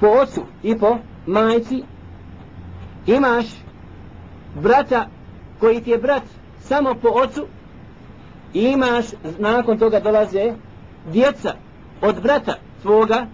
[0.00, 1.82] po ocu i po majci
[3.06, 3.46] imaš
[4.54, 5.06] brata
[5.60, 6.22] koji ti je brat
[6.60, 7.46] samo po ocu
[8.54, 9.06] i imaš
[9.38, 10.54] nakon toga dolaze
[11.12, 11.54] djeca
[12.02, 13.26] od brata tvoga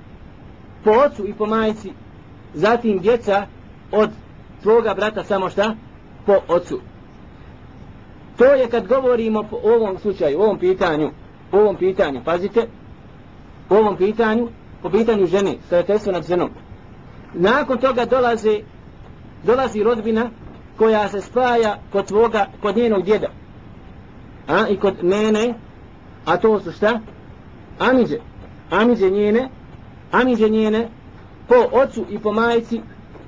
[0.85, 1.93] po ocu i po majci
[2.55, 3.47] zatim djeca
[3.93, 4.11] od
[4.63, 5.75] tvoga brata samo šta?
[6.27, 6.81] Po ocu.
[8.37, 11.11] To je kad govorimo po ovom slučaju, ovom pitanju,
[11.53, 12.67] u ovom pitanju, pazite,
[13.71, 14.49] u ovom pitanju,
[14.83, 16.51] po pitanju žene, starateljstvo nad ženom.
[17.35, 18.61] Nakon toga dolaze,
[19.43, 20.31] dolazi rodbina
[20.79, 23.29] koja se spaja kod tvoga, kod njenog djeda.
[24.49, 25.55] A, i kod mene,
[26.25, 27.01] a to su šta?
[27.79, 28.19] Amiđe.
[28.71, 29.49] Amiđe njene,
[30.13, 30.89] amiđe njene,
[31.49, 32.81] po ocu i po majici,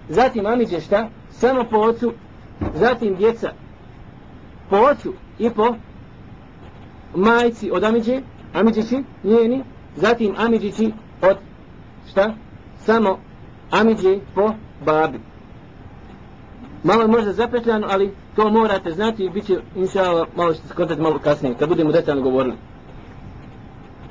[0.08, 1.08] zatim amiđe šta?
[1.30, 2.12] Samo po ocu,
[2.74, 3.52] zatim djeca
[4.70, 5.74] po ocu i po
[7.14, 8.20] majici od amiđe,
[8.54, 9.64] amiđići njeni,
[9.96, 10.92] zatim amiđići
[11.22, 11.36] od
[12.10, 12.34] šta?
[12.78, 13.18] Samo
[13.70, 14.50] amiđe po
[14.84, 15.18] babi.
[16.86, 20.68] Malo je možda zapetljano, ali to morate znati i bit će, inša Allah, malo ćete
[20.68, 22.56] skontati malo kasnije, kad budemo detaljno govorili.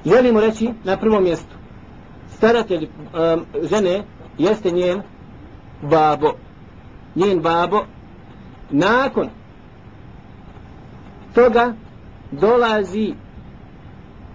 [0.06, 1.56] Želimo reći na prvom mjestu,
[2.30, 4.04] staratelj um, žene
[4.38, 5.02] jeste njen
[5.82, 6.32] babo.
[7.16, 7.82] Njen babo,
[8.70, 9.30] nakon
[11.36, 11.74] toga
[12.32, 13.14] dolazi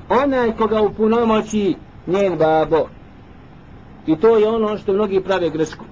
[0.09, 1.75] onaj koga u punomoći
[2.07, 2.89] njen babo.
[4.07, 5.85] I to je ono što mnogi prave grešku.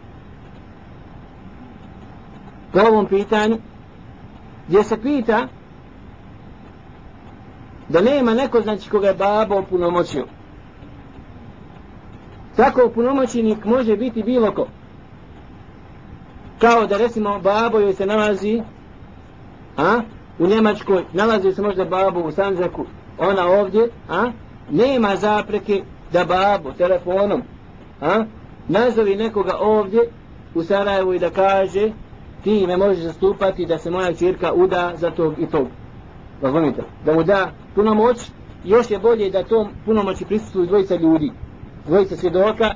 [2.72, 3.58] Po ovom pitanju,
[4.68, 5.48] gdje se pita
[7.88, 10.26] da nema neko znači koga je babo punomoćio.
[12.56, 14.66] Tako opunomoćenik može biti bilo ko.
[16.58, 18.62] Kao da recimo babo joj se nalazi
[19.76, 20.00] a,
[20.38, 22.84] u Njemačkoj, nalazi se možda babo u Sanđaku,
[23.18, 24.30] ona ovdje, a,
[24.70, 27.42] nema zapreke da babo telefonom
[28.00, 28.24] a,
[28.68, 30.00] nazovi nekoga ovdje
[30.54, 31.90] u Sarajevu i da kaže
[32.48, 35.68] ti me možeš zastupati da se moja čirka uda za tog i tog.
[36.42, 36.82] Razumite?
[37.04, 38.16] Da mu da puno moć,
[38.64, 41.32] još je bolje da tom puno moći prisutuju dvojica ljudi,
[41.86, 42.74] dvojica svjedoka.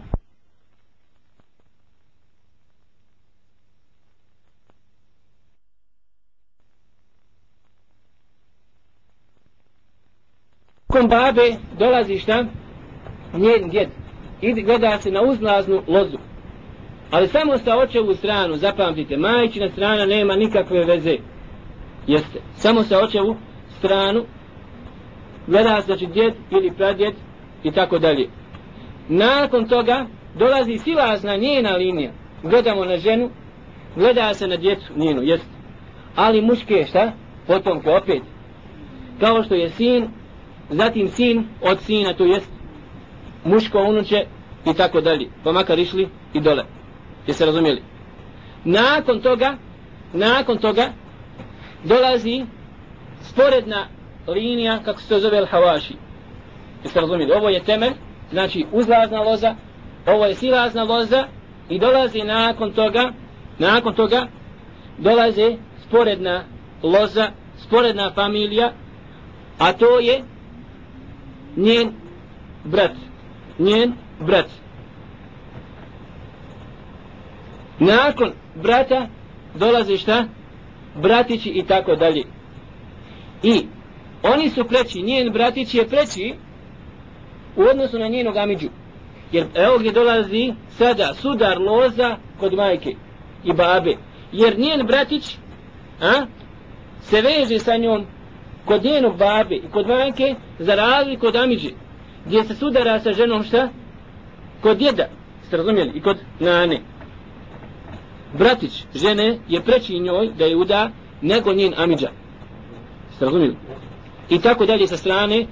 [11.02, 12.44] nakon babe dolazi šta?
[13.34, 13.88] Njen djed.
[14.40, 16.18] I gleda se na uzlaznu lozu.
[17.12, 21.16] Ali samo sa očevu stranu, zapamtite, majčina strana nema nikakve veze.
[22.06, 22.40] Jeste.
[22.54, 23.36] Samo sa očevu
[23.78, 24.24] stranu,
[25.46, 27.14] gleda znači djed ili pradjed
[27.64, 28.28] i tako dalje.
[29.08, 30.06] Nakon toga
[30.38, 32.12] dolazi silazna njena linija.
[32.42, 33.30] Gledamo na ženu,
[33.96, 35.46] gleda se na djecu njenu, jest.
[36.16, 37.12] Ali muške šta?
[37.46, 38.22] Potomke opet.
[39.20, 40.08] Kao što je sin,
[40.70, 42.50] zatim sin od sina, to jest
[43.44, 44.24] muško unuče
[44.66, 45.28] i tako dalje.
[45.44, 46.64] Pa makar išli i dole.
[47.26, 47.82] Jeste razumijeli?
[48.64, 49.56] Nakon toga,
[50.12, 50.92] nakon toga,
[51.84, 52.44] dolazi
[53.22, 53.86] sporedna
[54.28, 55.94] linija, kako se to zove Al-Hawashi.
[56.84, 57.32] Jeste razumijeli?
[57.32, 57.92] Ovo je temelj,
[58.30, 59.54] znači uzlazna loza,
[60.06, 61.26] ovo je silazna loza
[61.68, 63.12] i dolazi nakon toga,
[63.58, 64.26] nakon toga,
[64.98, 65.56] dolazi
[65.88, 66.44] sporedna
[66.82, 68.72] loza, sporedna familija,
[69.58, 70.22] a to je
[71.56, 71.92] njen
[72.64, 72.92] brat.
[73.58, 74.61] Njen brat.
[77.82, 79.06] Nakon brata
[79.54, 80.24] dolazi šta?
[81.02, 82.22] Bratići i tako dalje.
[83.42, 83.66] I
[84.22, 86.34] oni su preći, njen bratić je preći
[87.56, 88.68] u odnosu na njenog amiđu.
[89.32, 92.94] Jer evo gdje dolazi sada sudar loza kod majke
[93.44, 93.96] i babe.
[94.32, 95.36] Jer njen bratić
[96.00, 96.26] a,
[97.00, 98.06] se veže sa njom
[98.64, 101.70] kod njenog babe i kod majke za razliku od amiđe.
[102.26, 103.68] Gdje se sudara sa ženom šta?
[104.60, 105.08] Kod djeda.
[105.46, 105.92] Ste razumijeli?
[105.94, 106.80] I kod nane.
[108.38, 110.90] Bratić žene je preći njoj da je uda
[111.22, 112.10] nego njen amidža.
[113.16, 113.56] Ste razumili?
[114.32, 115.46] i tako dalje sa strane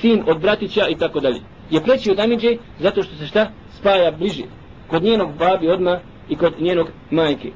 [0.00, 1.40] sin od bratića i tako dalje
[1.70, 4.42] je preći od Amidže zato što se šta spaja bliže
[4.86, 7.50] kod njenog babi odma i kod njenog majke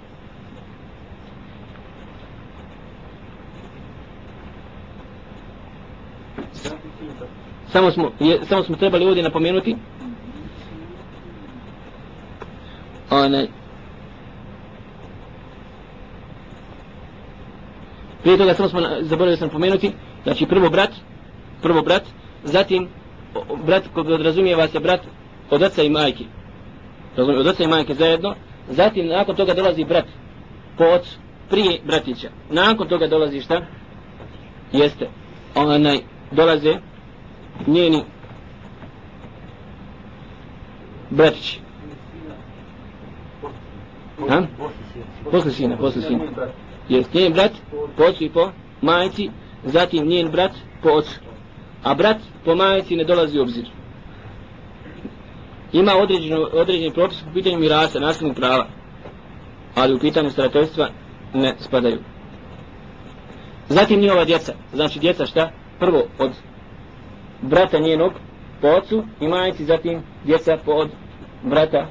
[7.72, 9.76] samo smo, je, samo smo trebali ovdje napomenuti
[13.10, 13.46] onaj
[18.22, 19.92] prije toga samo smo zaboravili sam napomenuti
[20.28, 20.90] Znači prvo brat,
[21.62, 22.02] prvo brat,
[22.44, 22.88] zatim
[23.66, 25.00] brat kog odrazumijeva se brat
[25.50, 26.24] od oca i majke.
[27.16, 28.34] Razumije, od oca i majke zajedno.
[28.70, 30.04] Zatim nakon toga dolazi brat
[30.78, 31.18] po ocu,
[31.50, 32.28] prije bratića.
[32.50, 33.62] Nakon toga dolazi šta?
[34.72, 35.08] Jeste,
[35.54, 35.98] onaj,
[36.30, 36.74] dolaze
[37.66, 38.04] njeni
[41.10, 41.60] bratići.
[44.28, 44.42] Ha?
[45.30, 46.24] Posle sina, posle sina.
[46.88, 47.52] Jer njen brat,
[47.96, 48.50] po ocu i po
[48.82, 49.30] majci,
[49.64, 51.20] zatim njen brat po ocu,
[51.82, 53.66] a brat po majici ne dolazi u obzir.
[55.72, 58.66] Ima određeno, određeni propis u pitanju mirasa, nasljednog prava,
[59.74, 60.88] ali u pitanju starateljstva
[61.34, 61.98] ne spadaju.
[63.68, 65.50] Zatim njihova djeca, znači djeca šta?
[65.78, 66.30] Prvo od
[67.42, 68.12] brata njenog
[68.60, 70.90] po ocu i majici, zatim djeca po od
[71.42, 71.86] brata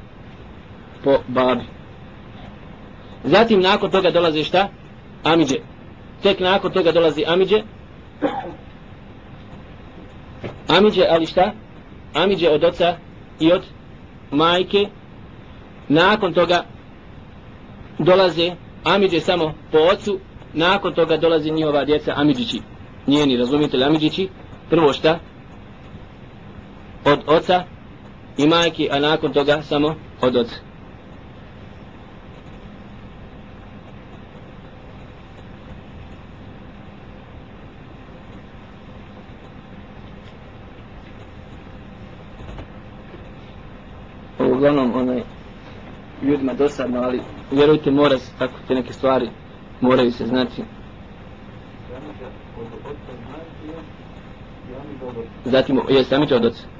[1.03, 1.63] po babi.
[3.23, 4.69] Zatim nakon toga dolazi šta?
[5.23, 5.55] Amidže.
[6.23, 7.63] Tek nakon toga dolazi Amidže.
[10.67, 11.51] Amidže, ali šta?
[12.13, 12.97] Amidže od oca
[13.39, 13.63] i od
[14.31, 14.87] majke.
[15.89, 16.63] Nakon toga
[17.99, 18.51] dolaze
[18.83, 20.19] Amidže samo po ocu.
[20.53, 22.61] Nakon toga dolazi njihova djeca Amidžići.
[23.07, 24.29] Njeni, razumijete li Amidžići?
[24.69, 25.19] Prvo šta?
[27.05, 27.63] Od oca
[28.37, 30.66] i majke, a nakon toga samo od oca.
[44.39, 45.23] Uglavnom onaj
[46.21, 47.21] ljudima dosadno, ali
[47.51, 49.29] vjerujte mora se tako te neke stvari
[49.81, 50.63] moraju se znati.
[55.45, 56.76] Zatim, je sami će od oca.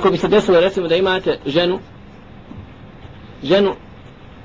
[0.00, 1.78] Ako bi se desilo recimo da imate ženu
[3.42, 3.74] ženu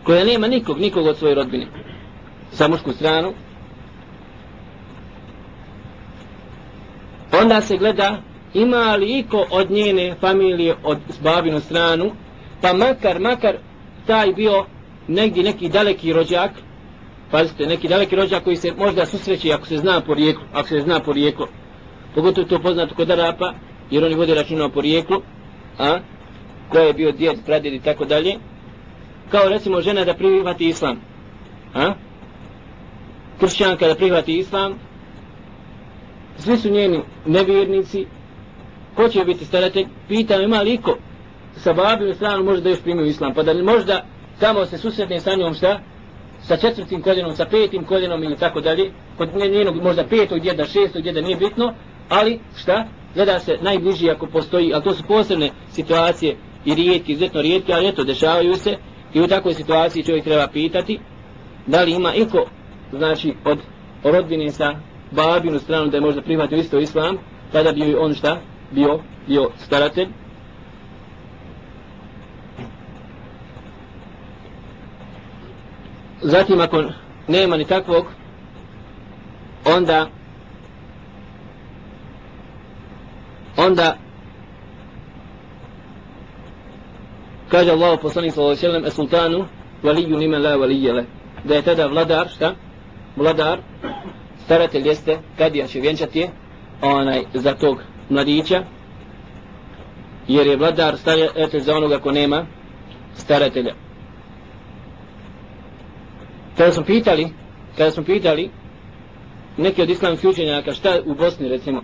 [0.03, 1.67] koja nema nikog, nikog od svoje rodbine
[2.51, 3.33] sa mušku stranu
[7.41, 8.21] onda se gleda
[8.53, 12.11] ima li iko od njene familije od babinu stranu
[12.61, 13.55] pa makar, makar
[14.07, 14.65] taj bio
[15.07, 16.51] negdje neki daleki rođak
[17.31, 20.99] pazite, neki daleki rođak koji se možda susreće ako se zna porijeklo ako se zna
[20.99, 21.47] porijeklo
[22.15, 23.53] pogotovo to poznato kod Arapa
[23.91, 25.21] jer oni vode računa o porijeklu
[25.79, 25.99] a?
[26.69, 28.35] Ko je bio djed, pradjed i tako dalje?
[29.31, 31.01] Kao recimo žena da prihvati islam
[31.73, 31.93] a?
[33.39, 34.79] Kršćanka da prihvati islam
[36.37, 38.05] svi su njeni nevjernici
[38.95, 39.85] ko će biti staratelj?
[40.07, 40.97] Pitam ima li iko
[41.57, 43.33] sa babim stranu može da još primio islam?
[43.33, 44.05] Pa da možda
[44.39, 45.79] tamo se susretne sa njom šta?
[46.43, 48.91] Sa četvrtim koljenom, sa petim koljenom ili tako dalje?
[49.17, 51.73] Kod njenog možda petog djeda, šestog djeda nije bitno
[52.09, 52.87] ali šta?
[53.15, 57.87] Gleda se najbliži ako postoji, ali to su posebne situacije i rijetki, izuzetno rijetki, ali
[57.87, 58.77] eto, dešavaju se
[59.13, 60.99] i u takvoj situaciji čovjek treba pitati
[61.67, 62.45] da li ima iko,
[62.91, 63.59] znači, od
[64.03, 64.75] rodbine sa
[65.11, 67.17] babinu stranu da je možda prihvatio isto islam,
[67.51, 68.37] pa tada bi on šta?
[68.71, 70.07] Bio, bio staratelj.
[76.21, 76.83] Zatim ako
[77.27, 78.05] nema ni takvog,
[79.65, 80.09] onda
[83.57, 83.97] onda
[87.49, 89.45] kaže Allah poslanik sallallahu alejhi ve sellem sultanu
[89.83, 91.05] waliyun liman la waliyya le
[91.43, 92.55] da je tada vladar šta?
[93.15, 93.59] Vladar
[94.45, 96.27] staratelj jeste kad je će vjenčati
[96.81, 97.77] onaj za tog
[98.09, 98.63] mladića
[100.27, 102.45] jer je vladar staratelj za onoga ko nema
[103.13, 103.73] staratelja.
[106.57, 107.27] Kada smo pitali
[107.77, 108.49] kada smo pitali
[109.57, 111.81] neki od islamskih učenjaka šta u Bosni recimo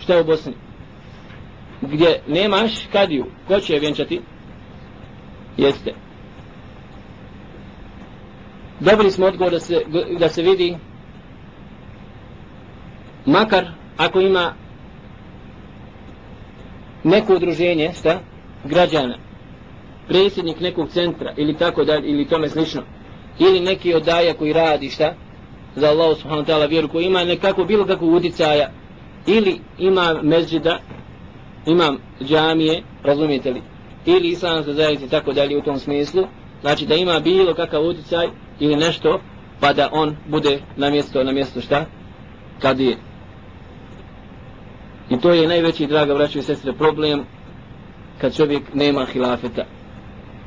[0.00, 0.52] šta je u Bosni?
[1.80, 3.26] Gdje nemaš kadiju.
[3.48, 4.20] Ko će je vjenčati?
[5.56, 5.94] Jeste.
[8.80, 9.82] Dobili smo odgovor da se,
[10.18, 10.76] da se vidi.
[13.26, 14.54] Makar ako ima
[17.04, 18.20] neko udruženje šta?
[18.64, 19.18] Građana.
[20.08, 22.82] Predsjednik nekog centra ili tako da ili tome slično.
[23.38, 25.14] Ili neki od daja koji radi šta?
[25.74, 28.70] Za Allah subhanahu wa ta'ala vjeru koji ima nekako bilo kako uticaja
[29.26, 30.78] ili ima mezđida,
[31.66, 33.62] imam džamije, razumijete li,
[34.06, 36.26] ili islamske zajednice i tako dalje u tom smislu,
[36.60, 38.28] znači da ima bilo kakav utjecaj
[38.60, 39.20] ili nešto,
[39.60, 41.84] pa da on bude na mjesto, na mjesto šta?
[42.58, 42.96] Kad je.
[45.10, 47.24] I to je najveći, draga braćo i sestre, problem
[48.20, 49.64] kad čovjek nema hilafeta.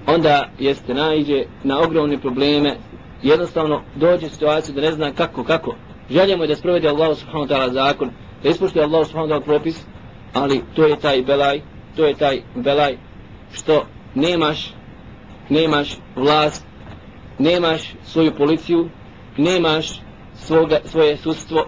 [0.07, 2.75] Onda jeste naiđe na ogromne probleme,
[3.23, 5.75] jednostavno dođe situaciju da ne zna kako, kako.
[6.09, 8.09] Željemo je da sprovede Allah subhanahu wa ta'ala zakon,
[8.43, 9.85] da ispoštuje Allah subhanahu wa ta'ala propis,
[10.33, 11.61] ali to je taj belaj,
[11.95, 12.97] to je taj belaj
[13.51, 13.85] što
[14.15, 14.73] nemaš,
[15.49, 16.65] nemaš vlast,
[17.39, 18.89] nemaš svoju policiju,
[19.37, 20.01] nemaš
[20.33, 21.65] svoga, svoje sudstvo,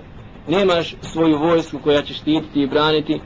[0.47, 3.19] nemaš svoju vojsku koja će štititi i braniti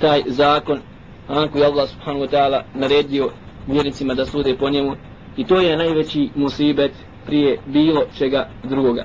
[0.00, 0.80] taj zakon,
[1.28, 3.30] a koji Allah subhanahu wa ta'ala naredio
[3.66, 4.96] vjernicima da sude po njemu.
[5.36, 6.92] I to je najveći musibet
[7.26, 9.04] prije bilo čega drugoga.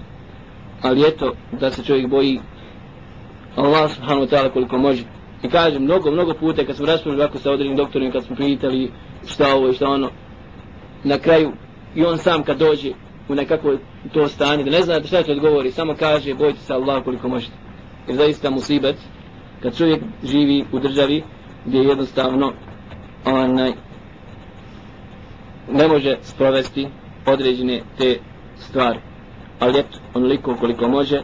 [0.81, 2.39] Ali eto, da se čovjek boji
[3.55, 5.03] Allah subhanahu wa ta'ala koliko može.
[5.43, 8.91] I kažem, mnogo, mnogo puta kad smo raspravili ovako sa određenim doktorima, kad smo pitali
[9.27, 10.09] šta ovo i šta ono,
[11.03, 11.51] na kraju,
[11.95, 12.91] i on sam kad dođe
[13.29, 13.77] u nekako
[14.13, 17.53] to stanje, da ne znate šta će odgovori, samo kaže, bojte se Allah koliko možete.
[18.07, 18.95] Jer zaista musibet,
[19.63, 21.23] kad čovjek živi u državi,
[21.65, 22.53] gdje jednostavno
[23.25, 23.71] onaj,
[25.71, 26.87] ne može sprovesti
[27.25, 28.19] određene te
[28.57, 28.99] stvari.
[29.59, 31.21] Ali eto, onoliko koliko može,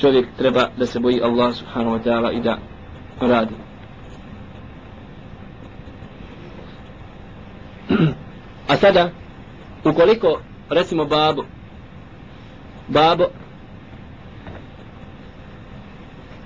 [0.00, 2.58] čovjek treba da se boji Allah subhanahu wa ta'ala i da
[3.20, 3.54] radi.
[8.68, 9.10] A sada,
[9.84, 10.40] ukoliko,
[10.70, 11.44] recimo babo,
[12.88, 13.24] babo,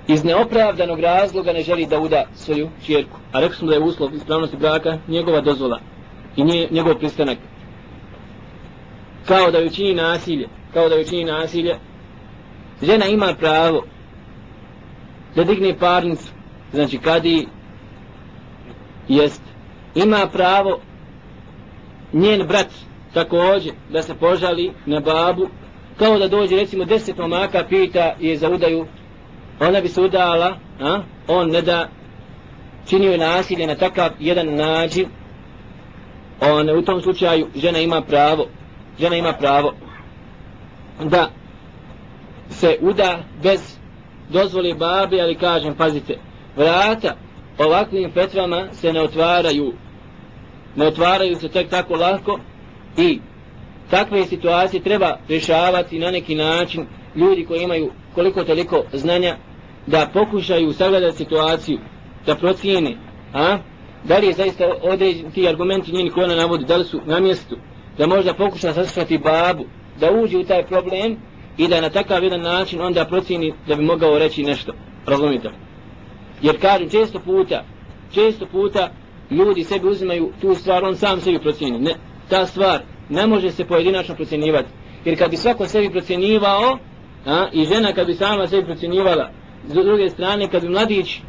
[0.07, 4.15] iz neopravdanog razloga ne želi da uda svoju čjerku, a rekli smo da je uslov
[4.15, 5.79] ispravnosti braka njegova dozvola
[6.35, 7.37] i nje, njegov pristanak,
[9.27, 11.75] kao da joj čini nasilje, kao da joj čini nasilje,
[12.81, 13.83] žena ima pravo
[15.35, 16.31] da digne parnicu,
[16.73, 17.47] znači kadi
[19.07, 19.41] jest,
[19.95, 20.79] ima pravo
[22.13, 22.67] njen brat
[23.13, 25.47] također da se požali na babu,
[25.97, 28.85] kao da dođe recimo deset momaka pita je za udaju,
[29.59, 31.01] ona bi se udala, a?
[31.27, 31.89] on ne da.
[32.87, 35.07] Činio nasilje na takav jedan nađiv,
[36.41, 38.47] on u tom slučaju žena ima pravo,
[38.99, 39.73] žena ima pravo
[41.03, 41.29] da
[42.51, 43.77] se uda bez
[44.29, 46.17] dozvoli babi, ali kažem, pazite,
[46.55, 47.15] vrata
[47.57, 49.73] ovakvim fetvama se ne otvaraju,
[50.75, 52.39] ne otvaraju se tek tako lako
[52.97, 53.19] i
[53.89, 56.85] takve situacije treba rješavati na neki način
[57.15, 59.35] ljudi koji imaju koliko toliko znanja
[59.87, 61.79] da pokušaju sagledati situaciju,
[62.25, 62.97] da procijene,
[63.33, 63.57] a?
[64.03, 67.19] da li je zaista određeni ti argumenti njeni koji ona navodi, da li su na
[67.19, 67.57] mjestu,
[67.97, 69.65] da možda pokuša saslušati babu,
[69.99, 71.17] da uđe u taj problem
[71.57, 74.73] i da na takav jedan način onda procini da bi mogao reći nešto.
[75.05, 75.49] Razumite?
[76.41, 77.63] Jer kažem, često puta,
[78.13, 78.91] često puta
[79.31, 81.79] ljudi sebi uzimaju tu stvar, on sam sebi procini.
[81.79, 81.95] Ne,
[82.29, 84.69] ta stvar ne može se pojedinačno procenjivati.
[85.05, 86.77] Jer kad bi svako sebi procjenjivao,
[87.25, 89.29] a, i žena kad bi sama sebi procenjivala,
[89.67, 91.19] s druge strane, kad bi mladić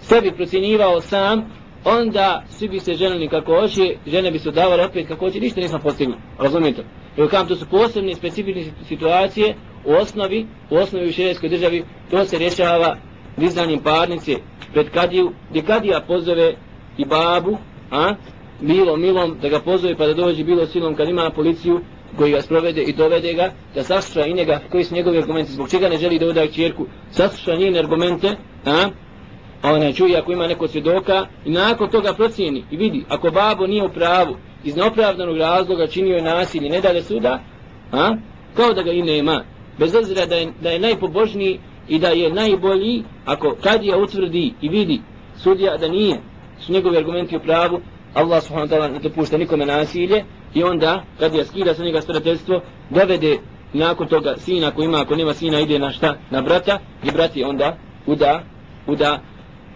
[0.00, 1.52] sebi procjenjivao sam,
[1.84, 5.60] onda svi bi se ženili kako hoće, žene bi se davale opet kako hoće, ništa
[5.60, 6.14] nisam postigli.
[6.38, 6.84] Razumite?
[7.16, 9.54] Jer kam to su posebne specifične situacije
[9.84, 12.96] u osnovi, u osnovi u šerijskoj državi, to se rješava
[13.36, 14.36] dizanjem parnice
[14.72, 16.54] pred kadiju, gdje kadija pozove
[16.98, 17.58] i babu,
[17.90, 18.14] a,
[18.60, 21.80] bilo milom, da ga pozove pa da dođe bilo silom kad ima policiju,
[22.16, 25.70] koji ga sprovede i dovede ga, da sasluša i njega, koji su njegovi argumenti, zbog
[25.70, 28.88] čega ne želi da udaje čjerku, sasluša njene argumente, a
[29.72, 33.84] ona čuje ako ima neko svjedoka i nakon toga procijeni i vidi ako babo nije
[33.84, 37.40] u pravu iz neopravdanog razloga činio je nasilje ne da suda
[37.92, 38.16] a,
[38.56, 39.44] kao da ga i nema.
[39.78, 44.68] Bez obzira da je, da je najpobožniji i da je najbolji ako kadija utvrdi i
[44.68, 45.00] vidi
[45.36, 46.20] sudija da nije
[46.60, 47.80] su njegovi argumenti u pravu
[48.14, 52.00] Allah subhanahu wa ta'ala ne dopušta nikome nasilje i onda kad je skida sa njega
[52.00, 52.60] starateljstvo
[52.90, 53.38] dovede
[53.72, 56.16] nakon toga sina ako ima ako nema sina ide na šta?
[56.30, 58.42] Na brata i brat je onda uda
[58.86, 59.20] uda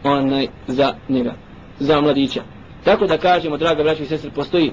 [0.05, 1.35] onaj za njega,
[1.79, 2.43] za mladića.
[2.85, 4.73] Tako da kažemo, draga braća i sestre, postoji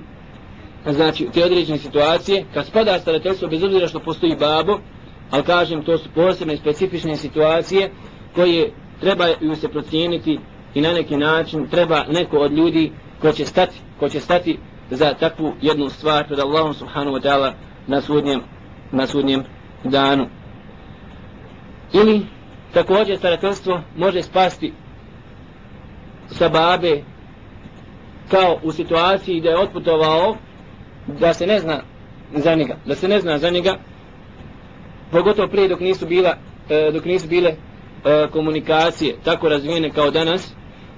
[0.86, 4.80] znači te određene situacije, kad spada starateljstvo, bez obzira što postoji babo,
[5.32, 7.92] ali kažem, to su posebne i specifične situacije
[8.36, 10.40] koje treba ju se procijeniti
[10.74, 14.58] i na neki način treba neko od ljudi ko će stati, ko će stati
[14.90, 17.54] za takvu jednu stvar pred Allahom subhanahu wa ta'ala
[17.88, 18.42] na sudnjem,
[18.92, 19.44] na sudnjem
[19.84, 20.28] danu.
[21.94, 22.26] Ili
[22.74, 24.74] također starateljstvo može spasti
[26.30, 27.04] sa babe
[28.32, 30.36] kao u situaciji da je otputovao
[31.08, 31.82] da se ne zna
[32.36, 33.78] za njega, da se ne zna za njega
[35.12, 36.38] pogotovo prije dok nisu bila
[36.70, 37.56] e, dok nisu bile e,
[38.32, 40.54] komunikacije tako razvijene kao danas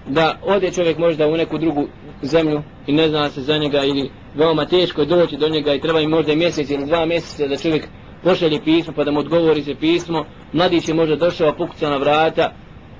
[0.07, 1.87] da ode čovjek možda u neku drugu
[2.21, 5.81] zemlju i ne zna se za njega ili veoma teško je doći do njega i
[5.81, 7.87] treba im možda i mjesec ili dva mjeseca da čovjek
[8.23, 10.25] pošalje pismo pa da mu odgovori se pismo.
[10.53, 12.53] Mladić je možda došao pukuca na vrata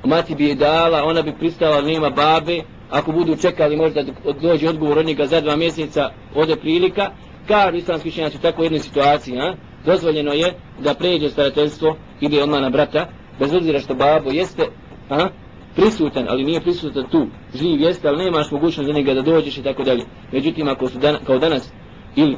[0.03, 4.03] mati bi je dala, ona bi pristala nema babe, ako budu čekali možda
[4.41, 7.11] dođe odgovor od njega za dva mjeseca, ode prilika,
[7.47, 9.55] kažu islamski učenjaci u takvoj jednoj situaciji, a?
[9.85, 13.07] dozvoljeno je da pređe starateljstvo, ide odmah na brata,
[13.39, 14.63] bez obzira što babo jeste
[15.09, 15.27] a?
[15.75, 19.63] prisutan, ali nije prisutan tu, živ jeste, ali nemaš mogućnost za njega da dođeš i
[19.63, 20.03] tako dalje.
[20.31, 21.71] Međutim, ako su dan, kao danas,
[22.15, 22.37] ili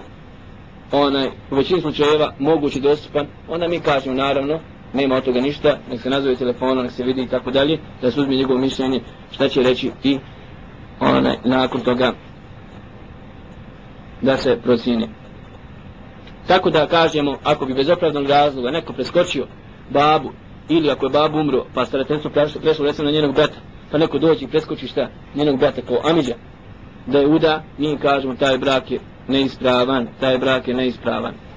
[0.92, 4.60] onaj, u većini slučajeva mogući dostupan, onda mi kažemo naravno,
[4.94, 8.12] nema od toga ništa, nek se nazove telefona, nek se vidi i tako dalje, da
[8.12, 10.20] se uzme njegovo mišljenje, šta će reći i
[11.00, 12.14] onaj, nakon toga
[14.22, 15.10] da se procijeni.
[16.48, 19.48] Tako da kažemo, ako bi bez opravdanog razloga neko preskočio
[19.90, 20.32] babu
[20.70, 23.58] ili ako je babu umro, pa starateljstvo prešlo, prešlo recimo na njenog brata,
[23.92, 26.36] pa neko dođe i preskoči šta, njenog brata kao Amidža,
[27.06, 31.34] da je uda, mi kažemo taj brak je neispravan, taj brak je neispravan.